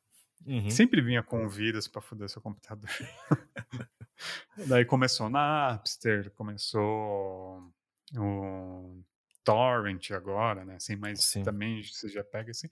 [0.47, 0.71] Uhum.
[0.71, 2.89] Sempre vinha com vírus pra foder seu computador.
[4.69, 7.73] Daí começou Napster, começou
[8.17, 9.03] o
[9.45, 10.77] Torrent agora, né?
[10.77, 11.43] Assim, mas Sim.
[11.43, 12.69] também você já pega assim.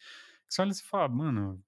[0.49, 1.63] Você olha e fala, mano,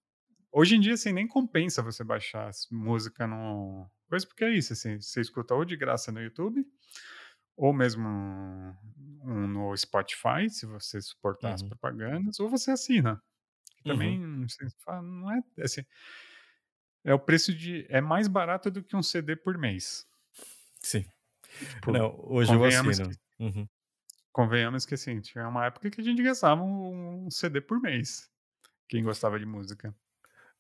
[0.53, 3.91] hoje em dia assim, nem compensa você baixar as- música no.
[4.09, 6.65] Coisa porque é isso, assim, você escuta ou de graça no YouTube,
[7.57, 11.69] ou mesmo um no Spotify, se você suportar as Uhum.
[11.69, 13.23] propagandas, ou você assina.
[13.83, 14.21] Que também,
[14.85, 15.83] fala, não é assim.
[17.05, 17.87] É o preço de.
[17.89, 20.07] É mais barato do que um CD por mês.
[20.83, 21.05] Sim.
[21.69, 23.11] Tipo, Não, hoje eu assino.
[23.39, 23.69] Uhum.
[24.33, 28.31] Convenhamos que assim, tinha uma época que a gente gastava um CD por mês.
[28.89, 29.95] Quem gostava de música.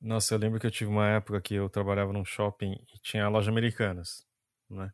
[0.00, 3.24] Nossa, eu lembro que eu tive uma época que eu trabalhava num shopping e tinha
[3.24, 4.26] a loja Americanas,
[4.70, 4.92] né?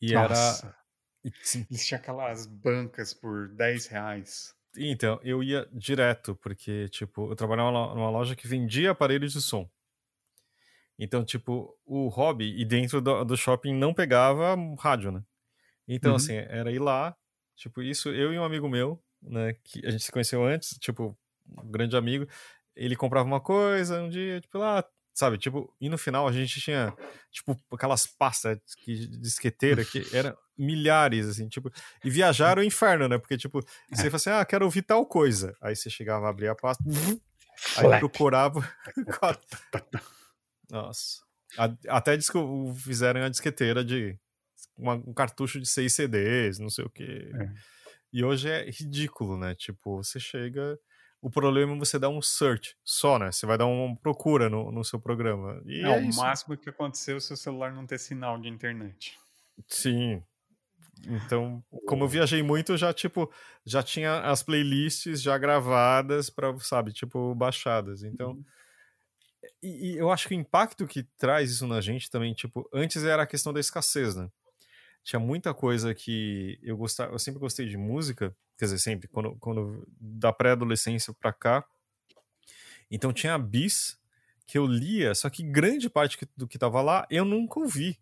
[0.00, 0.76] E Nossa, era.
[1.70, 4.56] e tinham aquelas bancas por 10 reais.
[4.76, 9.40] Então, eu ia direto, porque, tipo, eu trabalhava numa numa loja que vendia aparelhos de
[9.42, 9.68] som.
[10.98, 15.22] Então, tipo, o hobby, e dentro do, do shopping não pegava rádio, né?
[15.88, 16.16] Então, Uhum.
[16.16, 17.16] assim, era ir lá,
[17.56, 21.18] tipo, isso, eu e um amigo meu, né, que a gente se conheceu antes, tipo,
[21.48, 22.26] um grande amigo,
[22.76, 26.60] ele comprava uma coisa um dia, tipo, lá, sabe, tipo, e no final a gente
[26.60, 26.92] tinha,
[27.30, 31.70] tipo, aquelas pastas que, disqueteira que eram milhares, assim, tipo,
[32.04, 33.60] e viajar era o inferno, né, porque, tipo,
[33.90, 36.82] você fala assim, ah, quero ouvir tal coisa, aí você chegava a abrir a pasta,
[37.94, 38.60] aí procurava,
[40.70, 41.22] nossa,
[41.88, 42.18] até
[42.76, 44.18] fizeram a disqueteira de
[44.76, 47.30] uma- um cartucho de seis CDs, não sei o quê.
[47.34, 47.48] É.
[48.12, 49.54] E hoje é ridículo, né?
[49.54, 50.78] Tipo, você chega.
[51.24, 53.32] O problema é você dar um search só, né?
[53.32, 55.58] Você vai dar uma procura no, no seu programa.
[55.64, 56.20] E Não, é o isso.
[56.20, 59.18] máximo que aconteceu é o seu celular não ter sinal de internet.
[59.66, 60.22] Sim.
[61.06, 63.32] Então, como eu viajei muito, já, tipo,
[63.64, 68.02] já tinha as playlists já gravadas para, sabe, tipo, baixadas.
[68.02, 68.44] Então,
[69.62, 73.02] e, e eu acho que o impacto que traz isso na gente também, tipo, antes
[73.02, 74.28] era a questão da escassez, né?
[75.02, 79.36] Tinha muita coisa que eu gostava, eu sempre gostei de música, quer dizer, sempre, quando,
[79.36, 81.64] quando da pré-adolescência pra cá.
[82.90, 83.98] Então tinha bis
[84.46, 87.98] que eu lia, só que grande parte do que tava lá eu nunca ouvi,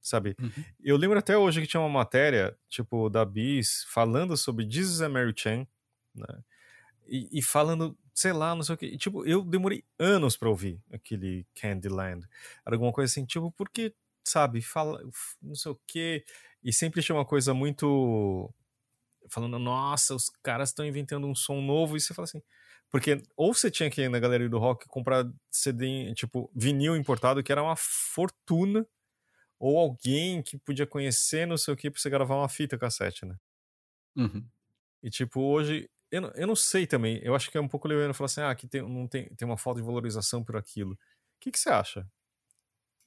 [0.00, 0.36] sabe?
[0.40, 0.64] Uhum.
[0.80, 5.00] Eu lembro até hoje que tinha uma matéria, tipo, da Bis, falando sobre This is
[5.00, 5.66] a Mary Chan,
[6.14, 6.42] né?
[7.06, 8.96] E, e falando, sei lá, não sei o que.
[8.98, 12.26] Tipo, eu demorei anos pra ouvir aquele Candyland.
[12.66, 15.02] Era alguma coisa assim, tipo, porque, sabe, fala,
[15.42, 16.24] não sei o que.
[16.62, 18.52] E sempre tinha uma coisa muito.
[19.30, 21.96] Falando, nossa, os caras estão inventando um som novo.
[21.96, 22.42] E você fala assim.
[22.90, 27.42] Porque ou você tinha que ir na galeria do rock comprar CD, tipo, vinil importado,
[27.42, 28.86] que era uma fortuna
[29.58, 33.26] ou alguém que podia conhecer, não sei o que, pra você gravar uma fita cassete,
[33.26, 33.36] né?
[34.16, 34.50] Uhum.
[35.02, 37.86] E tipo, hoje, eu, não- eu não sei também, eu acho que é um pouco
[37.88, 40.92] leviano falar assim, ah, aqui tem, não tem, tem uma falta de valorização por aquilo.
[40.94, 40.98] O
[41.40, 42.06] que, que você acha?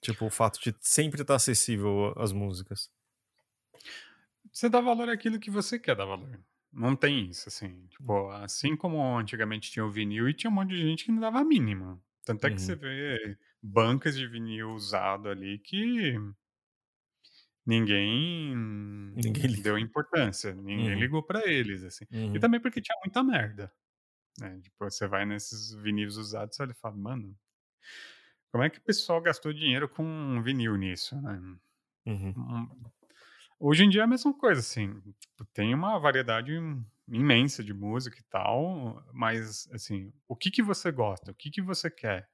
[0.01, 2.89] Tipo, o fato de sempre estar acessível às músicas.
[4.53, 6.41] Você dá valor àquilo que você quer dar valor.
[6.71, 7.85] Não tem isso, assim.
[7.87, 11.19] Tipo, assim como antigamente tinha o vinil e tinha um monte de gente que não
[11.19, 12.01] dava a mínima.
[12.23, 12.61] Tanto é que Uhum.
[12.61, 16.17] você vê bancas de vinil usado ali que
[17.65, 18.55] ninguém,
[19.13, 20.99] Ninguém deu importância, ninguém Uhum.
[20.99, 22.05] ligou pra eles, assim.
[22.11, 22.35] Uhum.
[22.35, 23.71] E também porque tinha muita merda.
[24.39, 24.61] Né?
[24.61, 27.37] Tipo, você vai nesses vinis usados e fala, mano,
[28.51, 31.39] como é que o pessoal gastou dinheiro com um vinil nisso, né?
[32.05, 32.35] Uhum.
[33.63, 34.99] Hoje em dia é a mesma coisa, assim.
[35.19, 40.63] tipo, Tem uma variedade im- imensa de música e tal, mas, assim, o que que
[40.63, 41.31] você gosta?
[41.31, 42.27] O que que você quer?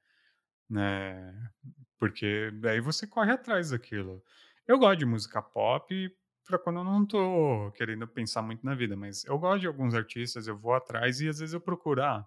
[0.70, 1.50] Né?
[1.98, 4.24] Porque daí você corre atrás daquilo.
[4.68, 6.10] Eu gosto de música pop
[6.46, 9.94] pra quando eu não tô querendo pensar muito na vida, mas eu gosto de alguns
[9.94, 12.26] artistas, eu vou atrás e às vezes eu procuro, ah,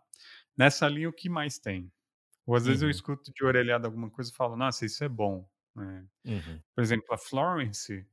[0.58, 1.91] nessa linha o que mais tem?
[2.47, 2.91] Ou às vezes eu Uhum.
[2.91, 5.47] escuto de orelhada alguma coisa e falo, nossa, isso é bom.
[5.76, 6.06] né?
[6.26, 6.64] Uhum.
[6.76, 8.06] Por exemplo, a Florence,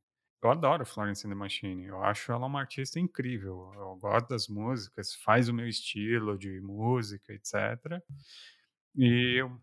[0.42, 1.84] eu adoro Florence and the Machine.
[1.86, 3.72] Eu acho ela uma artista incrível.
[3.74, 8.02] Eu gosto das músicas, faz o meu estilo de música, etc.
[8.96, 9.60] E eu,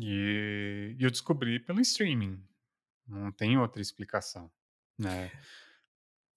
[0.00, 2.42] e, eu descobri pelo streaming.
[3.06, 4.50] Não tem outra explicação.
[4.98, 5.32] Né?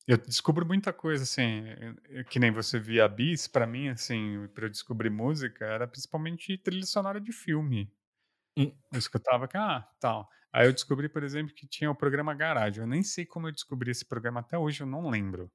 [0.07, 1.63] Eu descubro muita coisa, assim,
[2.09, 5.85] eh, que nem você via a Bis, pra mim, assim, pra eu descobrir música, era
[5.87, 7.91] principalmente trilha sonora de filme.
[8.57, 8.71] Hum.
[8.93, 10.29] Eu escutava que, ah, tal.
[10.57, 12.79] Aí eu descobri, por exemplo, que tinha o programa Garage.
[12.79, 15.51] Eu nem sei como eu descobri esse programa até hoje, eu não lembro.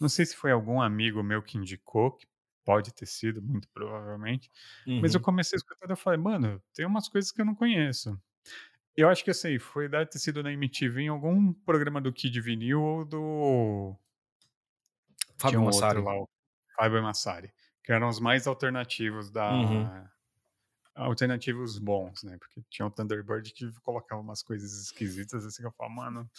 [0.00, 2.26] Não sei se foi algum amigo meu que indicou, que
[2.64, 4.50] pode ter sido, muito provavelmente.
[5.00, 5.22] Mas eu Uhum.
[5.22, 8.20] comecei a escutar e eu falei: "Mano, tem umas coisas que eu não conheço".
[8.96, 12.40] Eu acho que, assim, foi deve ter sido na MTV em algum programa do Kid
[12.40, 13.96] Vinil ou do
[15.38, 16.04] Fábio um Massari.
[16.04, 16.28] lá, o
[16.76, 19.90] Fábio Massari, que eram os mais alternativos Uhum.
[20.98, 25.72] Alternativos bons, né, porque tinha o Thunderbird que colocava umas coisas esquisitas, assim, que eu
[25.72, 26.30] falava: "Mano,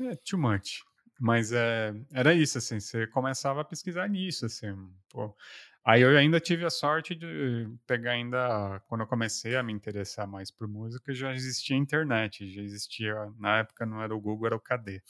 [0.00, 0.82] é too much".
[1.20, 4.68] Mas, eh, era isso, assim, você começava a pesquisar nisso, assim,
[5.10, 5.34] pô.
[5.84, 10.26] Aí eu ainda tive a sorte de pegar ainda quando eu comecei a me interessar
[10.28, 14.56] mais por música, já existia internet, já existia na época não era o Google, era
[14.56, 15.02] o KD.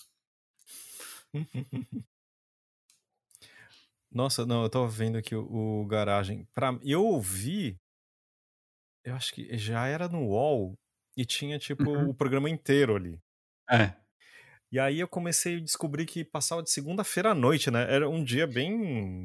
[4.10, 5.46] Nossa, não, eu estava vendo aqui o
[5.82, 6.46] o Garagem.
[6.54, 7.78] Pra eu ouvi
[9.04, 10.74] eu acho que já era no UOL
[11.16, 12.10] e tinha, tipo, Uhum.
[12.10, 13.22] o programa inteiro ali.
[13.70, 13.94] É.
[14.72, 18.24] E aí eu comecei a descobrir que passava de segunda-feira à noite, né, era um
[18.24, 18.70] dia bem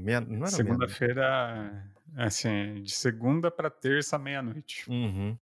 [0.04, 0.52] meia não era.
[0.56, 4.88] Segunda-feira, assim, de segunda pra terça, meia-noite.
[4.88, 5.38] Uhum.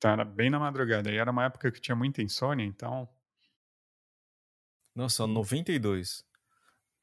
[0.00, 3.08] Então era bem na madrugada, e era uma época que tinha muita insônia, então
[4.94, 5.26] Nossa, Hum.
[5.26, 6.24] 92.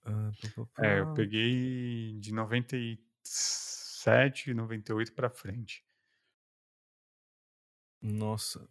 [0.04, 5.85] Hã, pá, pá, É, eu peguei de 97, 98 pra frente.
[8.06, 8.68] Nossa.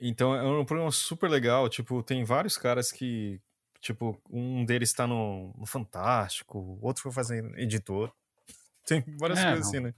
[0.00, 3.40] Então é um programa super legal, tipo, tem vários caras que,
[3.80, 8.12] tipo, um deles tá no no Fantástico, outro foi fazer editor.
[8.86, 9.80] Tem várias É, coisas assim, não.
[9.80, 9.94] né.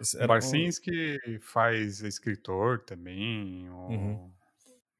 [0.00, 4.18] Esse O era um Barcinski faz é escritor também, Uhum.
[4.18, 4.32] o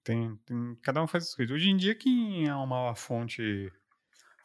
[0.04, 1.56] tem tem cada um faz escritor.
[1.56, 3.72] Hoje em dia quem é uma fonte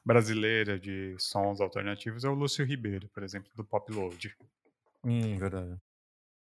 [0.05, 4.35] brasileira de sons alternativos é o Lúcio Ribeiro, por exemplo, do Popload.
[5.03, 5.79] Hum, verdade.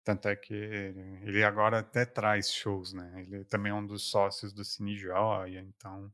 [0.04, 4.52] Tanto é que ele agora até traz shows, né, ele também é um dos sócios
[4.52, 6.12] do Cine Joia, então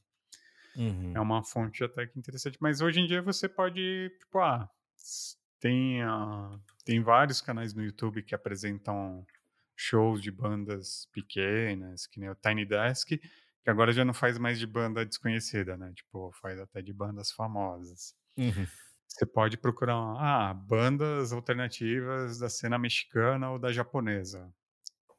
[1.15, 1.21] é Uhum.
[1.21, 2.59] uma fonte até que interessante.
[2.61, 4.71] Mas hoje em dia você pode, tipo, ah,
[5.61, 9.27] tem a tem vários canais no YouTube que apresentam
[9.77, 14.59] shows de bandas pequenas, que nem o Tiny Desk, que agora já não faz mais
[14.59, 18.15] de banda desconhecida, né, tipo, faz até de bandas famosas.
[18.37, 18.69] Uhum.
[19.19, 24.55] Você pode procurar, ah, bandas alternativas da cena mexicana ou da japonesa.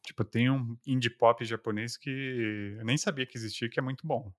[0.05, 2.09] Tipo, tem um indie pop japonês que
[2.79, 4.31] eu nem sabia que existia, que é muito bom.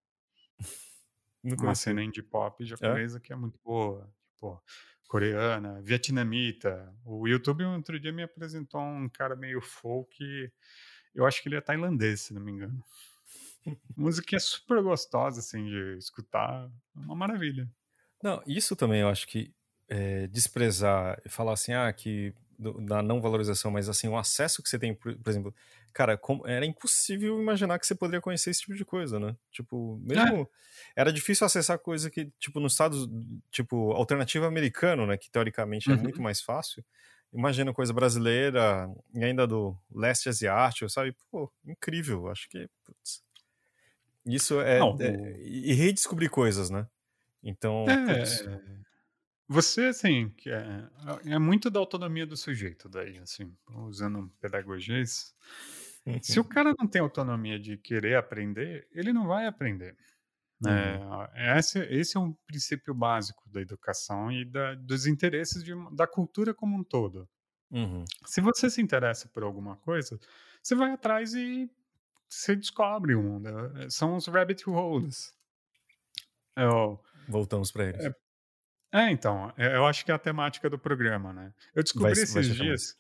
[1.45, 2.67] Uma cena indie pop É?
[2.67, 4.63] japonesa que é muito boa, tipo,
[5.07, 6.95] coreana, vietnamita.
[7.05, 10.51] O YouTube outro dia me apresentou um cara meio folk,
[11.15, 12.83] eu acho que ele é tailandês, se não me engano.
[13.95, 17.71] Música é super gostosa, assim, de escutar, uma maravilha.
[18.23, 19.53] Não, isso também eu acho que,
[19.89, 24.69] eh, desprezar e falar assim, ah, que da não valorização, mas, assim, o acesso que
[24.69, 25.55] você tem, por por exemplo,
[25.95, 29.35] cara, como era impossível imaginar que você poderia conhecer esse tipo de coisa, né.
[29.51, 30.31] Tipo, É.
[30.37, 30.47] mesmo
[30.95, 33.09] era difícil acessar coisa que, tipo, nos Estados
[33.51, 36.23] tipo, alternativo americano, né, que teoricamente é muito Uhum.
[36.23, 36.85] mais fácil.
[37.33, 41.15] Imagina coisa brasileira e ainda do leste asiático, sabe.
[41.31, 43.21] Pô, incrível, acho que, putz.
[44.27, 46.87] Isso é Não, é e redescobrir coisas, né.
[47.43, 48.41] Então, putz.
[48.43, 48.81] É.
[49.49, 50.89] Você, assim, que é
[51.27, 55.35] é muito da autonomia do sujeito daí, assim, usando pedagogias.
[56.23, 59.97] Se o cara não tem autonomia de querer aprender, ele não vai aprender.
[60.63, 61.25] Uhum.
[61.35, 66.07] Eh, esse esse é um princípio básico da educação e da dos interesses de da
[66.07, 67.29] cultura como um todo.
[67.71, 68.05] Uhum.
[68.27, 70.19] Se você se interessa por alguma coisa,
[70.63, 71.71] você vai atrás e
[72.29, 75.35] você descobre o mundo, eh, são os rabbit holes.
[76.57, 78.05] É o Voltamos pra eles.
[78.05, 78.15] é
[78.93, 81.55] é, então, eh, eu acho que é a temática do programa, né.
[81.77, 82.55] Eu Vai descobri vai esses isso.
[82.57, 82.97] dias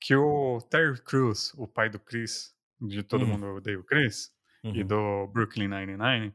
[0.00, 3.32] que o Terry Crews, o pai do Chris, de Todo Uhum.
[3.32, 4.32] Mundo Odeia o Chris,
[4.64, 4.86] e Uhum.
[4.86, 6.34] do Brooklyn Nine-Nine,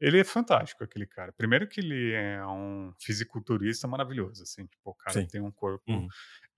[0.00, 1.32] ele é fantástico, aquele cara.
[1.32, 5.26] Primeiro que ele é um fisiculturista maravilhoso, assim, tipo, o cara Sim.
[5.26, 6.08] tem um corpo Uhum.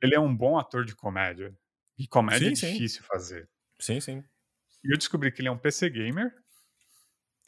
[0.03, 1.53] ele é um bom ator de comédia,
[1.99, 2.73] e comédia é Sim, sim.
[2.73, 3.49] difícil fazer.
[3.81, 4.23] Sim, sim.
[4.85, 6.33] E eu descobri que ele é um PC gamer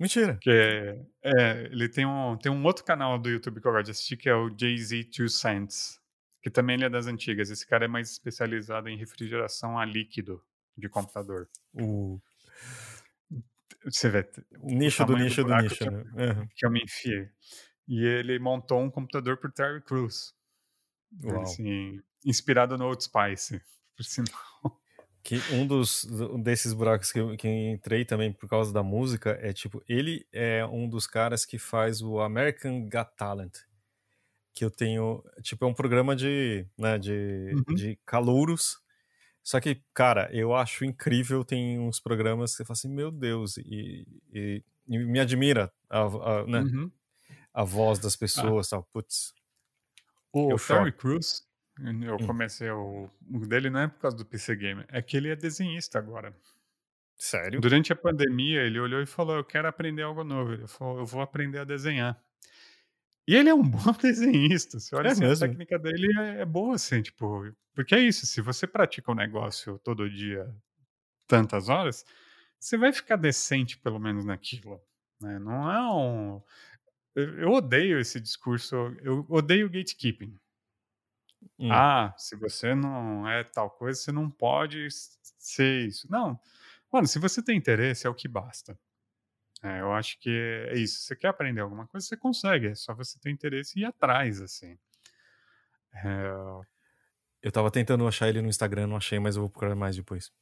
[0.00, 0.38] Mentira.
[0.40, 3.84] que é é, ele tem um tem um outro canal do YouTube que eu gosto
[3.84, 6.00] de assistir, que é o Jay-Z Two Cents,
[6.42, 7.50] que também ele é das antigas.
[7.50, 10.42] Esse cara é mais especializado em refrigeração a líquido
[10.74, 11.48] de computador.
[11.74, 12.18] O
[13.84, 14.26] Você vê
[14.58, 16.04] o nicho do do nicho do buraco nicho, que eu né.
[16.16, 16.48] Aham.
[16.56, 17.28] que eu me enfiei.
[17.86, 20.34] E ele montou um computador o Terry Crews.
[21.42, 23.60] Assim, inspirado no Old Spice,
[23.96, 24.79] por sinal.
[25.24, 28.82] Que um dos um desses buracos que eu que eu entrei também por causa da
[28.82, 33.58] música é, tipo, ele é um dos caras que faz o American Got Talent,
[34.54, 37.84] que eu tenho tipo, é um programa de, né, de Uhum.
[37.84, 38.78] de calouros,
[39.44, 43.58] só que, cara, eu acho incrível, tem uns programas que você fala assim: "Meu Deus",
[43.58, 46.00] e e e me admira a
[46.42, 46.92] a né, Uhum.
[47.54, 48.54] a voz das Ah.
[48.54, 49.34] pessoas, tal, putz.
[50.34, 51.42] O Terry choro.
[52.04, 52.30] Eu Hum.
[52.30, 55.36] comecei o o dele não é por causa do PC Gamer, é que ele é
[55.36, 56.34] desenhista agora.
[57.16, 57.64] Sério?
[57.64, 61.06] Durante a pandemia, ele olhou e falou: "Eu quero aprender algo novo", ele falou: "Eu
[61.06, 62.20] vou aprender a desenhar".
[63.26, 66.44] E ele é um bom desenhista, você olha É assim, a técnica dele é é
[66.44, 70.54] boa, assim, tipo porque é isso, se você pratica um negócio todo dia,
[71.28, 72.04] tantas horas,
[72.60, 74.80] você vai ficar decente pelo menos naquilo,
[75.20, 76.42] né, não é um
[77.16, 80.38] eu eu odeio esse discurso, eu odeio gatekeeping.
[81.58, 81.68] Hum.
[81.70, 84.88] "Ah, se você não é tal coisa, você não pode
[85.38, 86.10] ser isso".
[86.10, 86.38] Não,
[86.92, 88.78] mano, se você tem interesse é o que basta.
[89.62, 90.30] É, eu acho que
[90.70, 93.82] é isso, você quer aprender alguma coisa, você consegue, é só você ter interesse e
[93.82, 94.78] ir atrás, assim.
[95.92, 96.60] É,
[97.42, 100.32] Eu tava tentando achar ele no Instagram, não achei, mas eu vou procurar mais depois.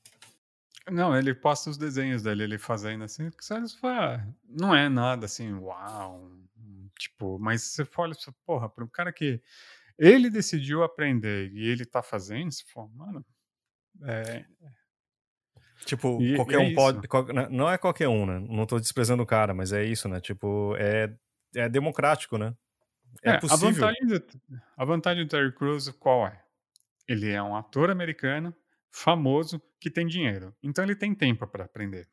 [0.90, 4.88] não, ele posta os desenhos dele, ele fazendo assim, que você fala, ah, não é
[4.88, 6.30] nada assim, uau,
[6.98, 9.42] tipo, mas você olha, e porra, para um cara que
[9.98, 13.26] ele decidiu aprender e ele tá fazendo, você fala, mano,
[14.04, 14.44] é,
[15.84, 16.98] Tipo, e, qualquer é um pode.
[17.32, 18.38] né, não é qualquer um, né?
[18.40, 20.20] Não tô desprezando o cara, mas é isso, né?
[20.20, 21.14] Tipo, é,
[21.54, 22.54] é democrático, né?
[23.22, 23.58] É, É, a possível.
[23.58, 24.24] vantagem, do,
[24.76, 26.42] a vantagem do Terry Crews qual é?
[27.08, 28.54] Ele é um ator americano,
[28.92, 30.54] famoso, que tem dinheiro.
[30.62, 32.08] Então ele tem tempo para aprender.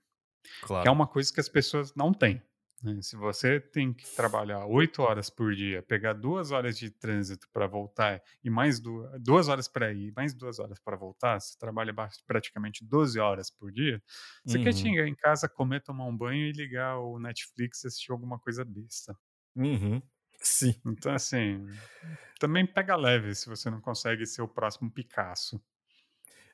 [0.81, 0.91] Que é Claro.
[0.91, 2.41] uma coisa que as pessoas não têm.
[2.86, 3.01] Né?
[3.01, 7.67] Se você tem que trabalhar oito horas por dia, pegar duas horas de trânsito para
[7.67, 11.91] voltar e mais duas, duas horas para ir, mais duas horas para voltar, você trabalha
[11.93, 14.01] ba- praticamente 12 horas por dia.
[14.45, 17.88] Você quer Uhum, chegar em casa, comer, tomar um banho e ligar o Netflix e
[17.88, 19.17] assistir alguma coisa besta.
[19.55, 20.01] uhum.
[20.41, 20.81] Sim.
[20.86, 21.81] Então, assim,
[22.39, 25.61] também pega leve se você não consegue ser o próximo Picasso.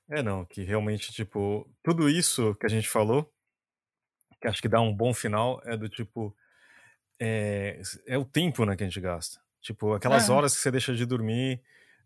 [0.09, 3.31] É, não, que realmente, tipo, tudo isso que a gente falou,
[4.41, 6.35] que acho que dá um bom final, é do tipo.
[7.19, 9.39] É, é o tempo, né, que a gente gasta.
[9.61, 11.61] Tipo, aquelas horas que você deixa de dormir,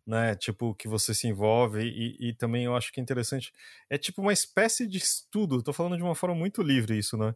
[0.05, 0.35] né?
[0.35, 1.81] Tipo, que você se envolve.
[1.83, 3.53] E, e também eu acho que é interessante.
[3.89, 5.63] É tipo uma espécie de estudo.
[5.63, 7.33] Tô falando de uma forma muito livre isso, né?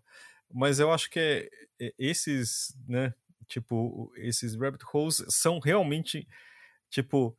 [0.54, 3.14] Mas eu acho que é, é- esses, né?
[3.48, 6.28] Tipo, esses rabbit holes são realmente,
[6.90, 7.38] tipo,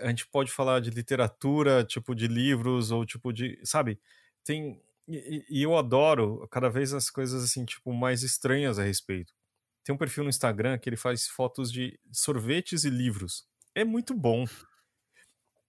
[0.00, 3.98] a gente pode falar de literatura, tipo de livros ou tipo de, sabe?
[4.44, 9.32] Tem e, e- eu adoro cada vez as coisas assim, tipo mais estranhas a respeito.
[9.84, 13.46] Tem um perfil no Instagram que ele faz fotos de sorvetes e livros.
[13.74, 14.46] É muito bom,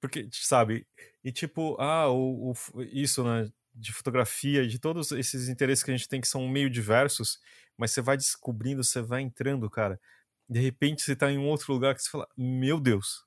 [0.01, 0.85] porque sabe?
[1.23, 3.49] E tipo, ah, o, o isso, né?
[3.73, 7.39] De fotografia, de todos esses interesses que a gente tem que são meio diversos,
[7.77, 9.99] mas você vai descobrindo, você vai entrando, cara.
[10.47, 13.25] De repente você tá em um outro lugar que você fala, meu Deus,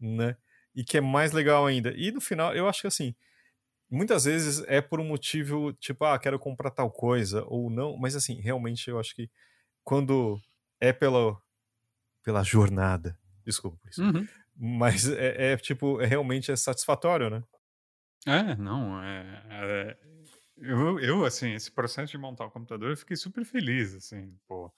[0.00, 0.36] né?
[0.74, 1.92] E que é mais legal ainda.
[1.96, 3.14] E no final, eu acho que assim,
[3.90, 8.14] muitas vezes é por um motivo, tipo, ah, quero comprar tal coisa, ou não, mas
[8.16, 9.30] assim, realmente eu acho que
[9.84, 10.40] quando
[10.80, 11.40] é pela,
[12.24, 14.26] pela jornada, desculpa por isso, uhum.
[14.56, 17.42] mas é, é, tipo, é realmente é satisfatório, né?
[18.26, 19.98] É, não, é, é-
[20.60, 24.72] eu, eu, assim, esse processo de montar o computador, eu fiquei super feliz, assim, pô,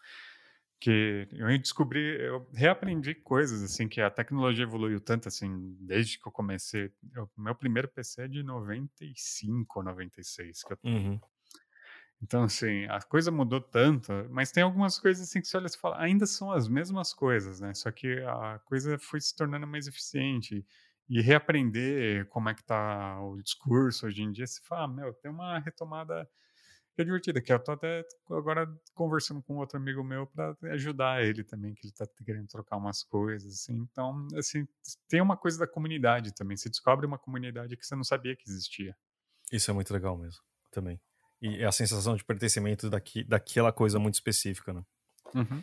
[0.81, 6.27] que eu descobri, eu reaprendi coisas, assim, que a tecnologia evoluiu tanto, assim, desde que
[6.29, 11.21] eu comecei, eu- meu primeiro PC é de 95, 96, que eu Uhum.
[12.23, 15.77] Então, assim, a coisa mudou tanto, mas tem algumas coisas assim que você olha e
[15.79, 17.73] fala, ainda são as mesmas coisas, né?
[17.75, 20.65] Só que a coisa foi se tornando mais eficiente.
[21.09, 25.13] E reaprender como é que tá o discurso hoje em dia, você fala, ah, meu,
[25.15, 26.29] tem uma retomada
[27.01, 31.45] é divertida, que eu tô até agora conversando com outro amigo meu para ajudar ele
[31.45, 33.75] também, que ele tá querendo trocar umas coisas, assim.
[33.91, 34.67] Então, assim,
[35.09, 36.57] tem uma coisa da comunidade também.
[36.57, 38.97] Você descobre uma comunidade que você não sabia que existia.
[39.53, 41.01] Isso é muito legal mesmo, também.
[41.41, 44.85] E é a sensação de pertencimento daqui, daquela coisa muito específica, né?
[45.35, 45.63] Uhum.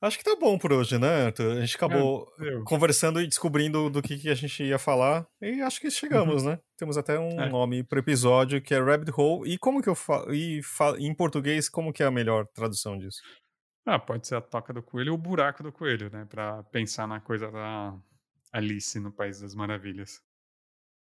[0.00, 1.26] Acho que tá bom por hoje, né?
[1.26, 1.52] Arthur?
[1.56, 5.26] A gente acabou É, eu- conversando e descobrindo do que, que a gente ia falar.
[5.40, 6.60] E acho que chegamos, né?
[6.76, 7.48] Temos até um É.
[7.48, 9.50] nome pro episódio que é Rabbit Hole.
[9.50, 10.34] E como que eu falo?
[10.34, 13.20] E fa- em português, como que é a melhor tradução disso?
[13.86, 16.26] Ah, pode ser a toca do coelho ou o buraco do coelho, né?
[16.28, 17.96] Pra pensar na coisa da
[18.52, 20.20] Alice no País das Maravilhas.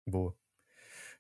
[0.08, 0.36] Boa.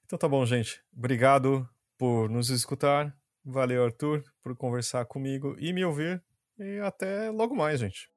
[0.05, 0.79] Então tá bom, gente.
[0.95, 1.67] Obrigado
[1.97, 3.15] por nos escutar.
[3.43, 6.21] Valeu, Arthur, por conversar comigo e me ouvir.
[6.57, 8.09] E até logo mais, gente.